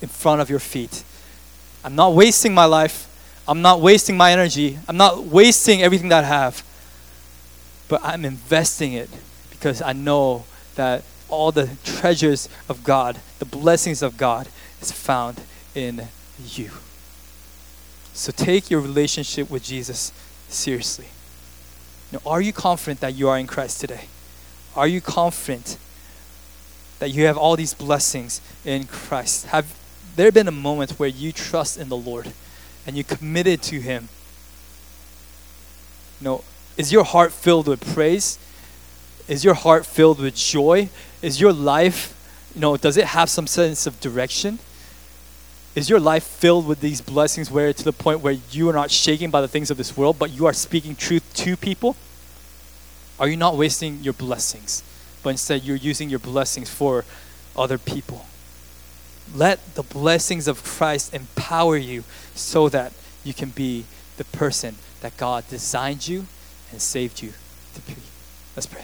[0.01, 1.03] in front of your feet.
[1.83, 3.07] I'm not wasting my life.
[3.47, 4.77] I'm not wasting my energy.
[4.87, 6.63] I'm not wasting everything that I have.
[7.87, 9.09] But I'm investing it
[9.49, 10.45] because I know
[10.75, 14.47] that all the treasures of God, the blessings of God,
[14.81, 15.41] is found
[15.75, 16.07] in
[16.45, 16.71] you.
[18.13, 20.11] So take your relationship with Jesus
[20.49, 21.07] seriously.
[22.11, 24.05] Now, are you confident that you are in Christ today?
[24.75, 25.77] Are you confident
[26.99, 29.47] that you have all these blessings in Christ?
[29.47, 29.75] Have
[30.15, 32.33] there been a moment where you trust in the Lord
[32.85, 34.09] and you committed to Him?
[36.21, 36.43] Know,
[36.77, 38.37] is your heart filled with praise?
[39.27, 40.89] Is your heart filled with joy?
[41.21, 42.15] Is your life,
[42.55, 44.59] you know, does it have some sense of direction?
[45.79, 48.91] Is your life filled with these blessings where to the point where you are not
[48.91, 51.95] shaken by the things of this world, but you are speaking truth to people?
[53.17, 54.83] Are you not wasting your blessings,
[55.23, 57.05] but instead you're using your blessings for
[57.55, 58.25] other people?
[59.33, 62.03] Let the blessings of Christ empower you
[62.35, 62.91] so that
[63.23, 63.85] you can be
[64.17, 66.25] the person that God designed you
[66.73, 67.31] and saved you
[67.75, 67.95] to be.
[68.53, 68.83] Let's pray.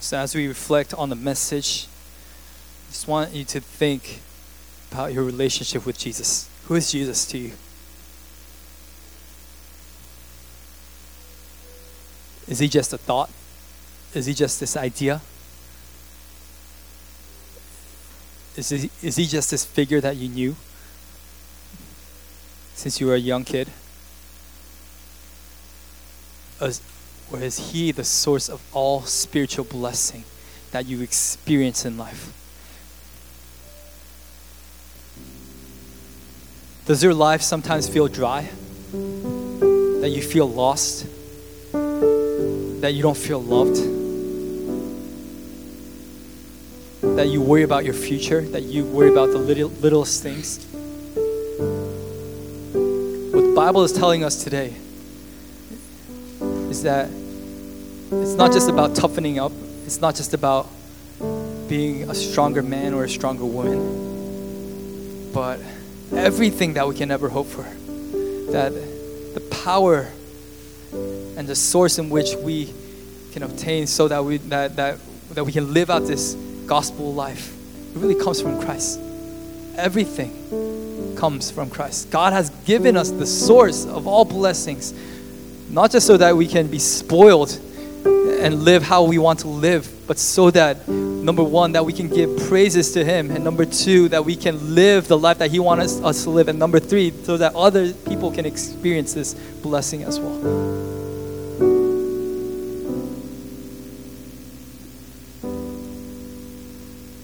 [0.00, 1.86] So, as we reflect on the message,
[2.88, 4.20] just want you to think
[4.90, 6.48] about your relationship with Jesus.
[6.66, 7.52] Who is Jesus to you?
[12.48, 13.30] Is he just a thought?
[14.14, 15.20] Is he just this idea?
[18.56, 20.56] Is he, is he just this figure that you knew
[22.74, 23.68] since you were a young kid?
[26.60, 26.70] Or
[27.38, 30.24] is he the source of all spiritual blessing
[30.70, 32.32] that you experience in life?
[36.88, 38.48] Does your life sometimes feel dry?
[38.92, 41.04] That you feel lost?
[41.72, 43.76] That you don't feel loved?
[47.14, 48.40] That you worry about your future?
[48.40, 50.64] That you worry about the little, littlest things?
[53.34, 54.72] What the Bible is telling us today
[56.70, 57.10] is that
[58.12, 59.52] it's not just about toughening up,
[59.84, 60.66] it's not just about
[61.68, 65.60] being a stronger man or a stronger woman, but
[66.12, 67.62] everything that we can ever hope for.
[68.52, 68.72] That
[69.34, 70.08] the power
[70.92, 72.72] and the source in which we
[73.32, 74.98] can obtain so that we that, that,
[75.30, 76.34] that we can live out this
[76.66, 77.54] gospel life.
[77.94, 79.00] It really comes from Christ.
[79.76, 82.10] Everything comes from Christ.
[82.10, 84.94] God has given us the source of all blessings,
[85.70, 87.58] not just so that we can be spoiled
[88.04, 90.88] and live how we want to live, but so that
[91.28, 94.74] number one, that we can give praises to Him, and number two, that we can
[94.74, 97.92] live the life that He wants us to live, and number three, so that other
[97.92, 100.38] people can experience this blessing as well.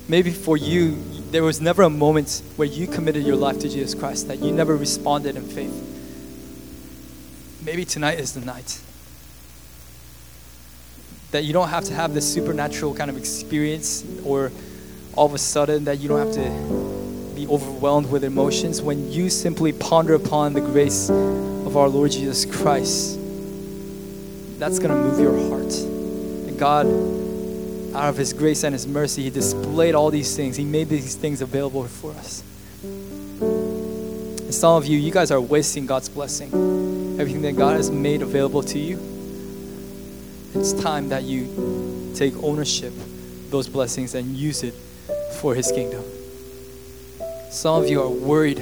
[0.06, 3.94] Maybe for you, there was never a moment where you committed your life to Jesus
[3.94, 5.72] Christ, that you never responded in faith.
[7.64, 8.83] Maybe tonight is the night
[11.34, 14.52] that you don't have to have this supernatural kind of experience or
[15.16, 19.28] all of a sudden that you don't have to be overwhelmed with emotions when you
[19.28, 23.18] simply ponder upon the grace of our Lord Jesus Christ.
[24.60, 25.74] That's going to move your heart.
[25.74, 26.86] And God,
[27.96, 30.54] out of His grace and His mercy, He displayed all these things.
[30.56, 32.44] He made these things available for us.
[33.32, 36.74] And some of you, you guys are wasting God's blessing
[37.18, 38.96] everything that God has made available to you,
[40.54, 44.74] it's time that you take ownership of those blessings and use it
[45.40, 46.04] for His kingdom.
[47.50, 48.58] Some of you are worried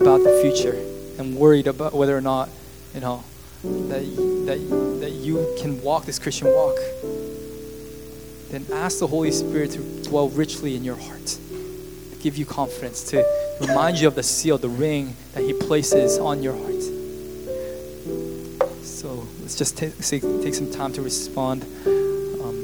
[0.00, 0.76] about the future
[1.18, 2.48] and worried about whether or not,
[2.94, 3.22] you know,
[3.62, 4.02] that,
[4.46, 6.76] that, that you can walk this Christian walk.
[8.50, 11.38] Then ask the Holy Spirit to dwell richly in your heart,
[12.20, 13.24] give you confidence, to
[13.60, 16.99] remind you of the seal, the ring that He places on your heart.
[19.50, 19.98] Let's just take,
[20.42, 21.64] take some time to respond.
[21.84, 22.54] Um,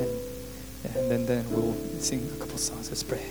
[0.00, 2.90] and, and then, then we'll sing a couple songs.
[2.90, 3.22] Let's pray.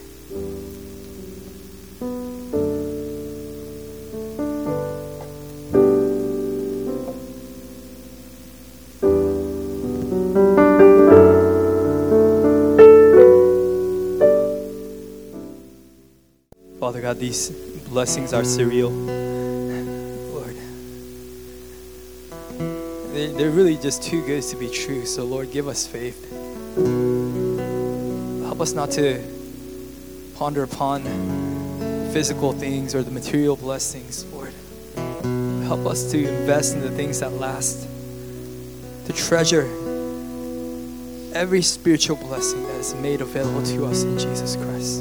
[16.80, 17.50] Father God, these
[17.90, 19.23] blessings are surreal.
[23.38, 25.06] They're really just too good to be true.
[25.06, 26.30] So, Lord, give us faith.
[28.44, 29.22] Help us not to
[30.36, 31.04] ponder upon
[32.12, 34.54] physical things or the material blessings, Lord.
[35.66, 37.88] Help us to invest in the things that last,
[39.06, 39.64] to treasure
[41.34, 45.00] every spiritual blessing that is made available to us in Jesus Christ.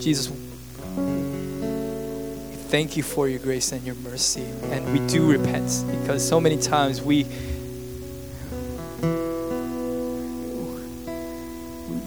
[0.00, 0.30] Jesus,
[2.72, 4.46] thank you for your grace and your mercy.
[4.70, 7.24] And we do repent because so many times we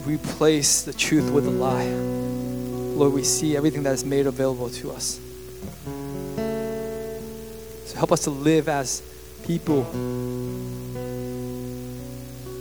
[0.08, 1.86] replace the truth with a lie.
[1.86, 5.20] Lord, we see everything that is made available to us.
[7.86, 9.04] So help us to live as
[9.44, 9.86] people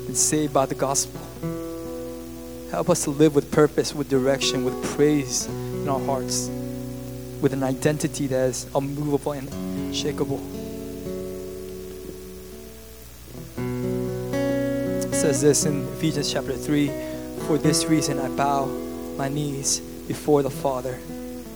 [0.05, 1.23] and saved by the gospel.
[2.71, 6.51] Help us to live with purpose, with direction, with praise in our hearts,
[7.45, 10.39] with an identity that is unmovable and unshakable.
[15.05, 16.91] It says this in Ephesians chapter 3
[17.47, 18.65] For this reason I bow
[19.19, 20.95] my knees before the Father,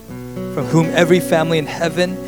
[0.08, 2.18] from whom every family in heaven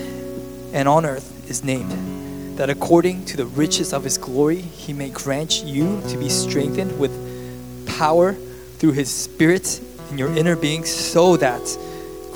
[0.72, 5.10] and on earth is named, that according to the riches of his glory he may
[5.10, 7.12] grant you to be strengthened with
[7.86, 8.32] power
[8.78, 11.60] through his Spirit in your inner being, so that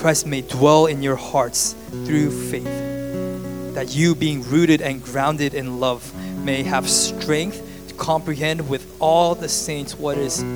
[0.04, 1.74] Christ may dwell in your hearts
[2.04, 2.68] through faith.
[3.74, 9.34] That you, being rooted and grounded in love, may have strength to comprehend with all
[9.34, 10.46] the saints what is the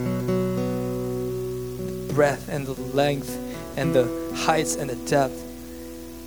[2.12, 3.38] breadth and the length
[3.78, 5.42] and the heights and the depth,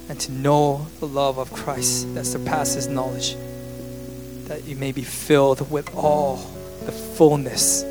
[0.10, 3.36] and to know the love of Christ that surpasses knowledge,
[4.48, 6.38] that you may be filled with all
[6.86, 7.84] the fullness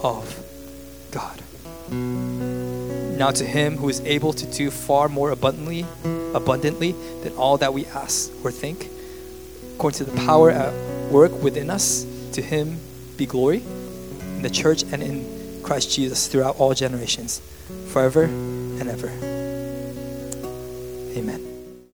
[0.00, 0.38] of
[1.10, 1.42] God.
[3.16, 5.86] Now to him who is able to do far more abundantly,
[6.34, 6.92] abundantly
[7.22, 8.90] than all that we ask or think,
[9.74, 10.72] according to the power at
[11.10, 12.78] work within us, to him
[13.16, 13.62] be glory
[14.36, 17.40] in the church and in Christ Jesus throughout all generations,
[17.88, 19.08] forever and ever.
[21.16, 21.55] Amen.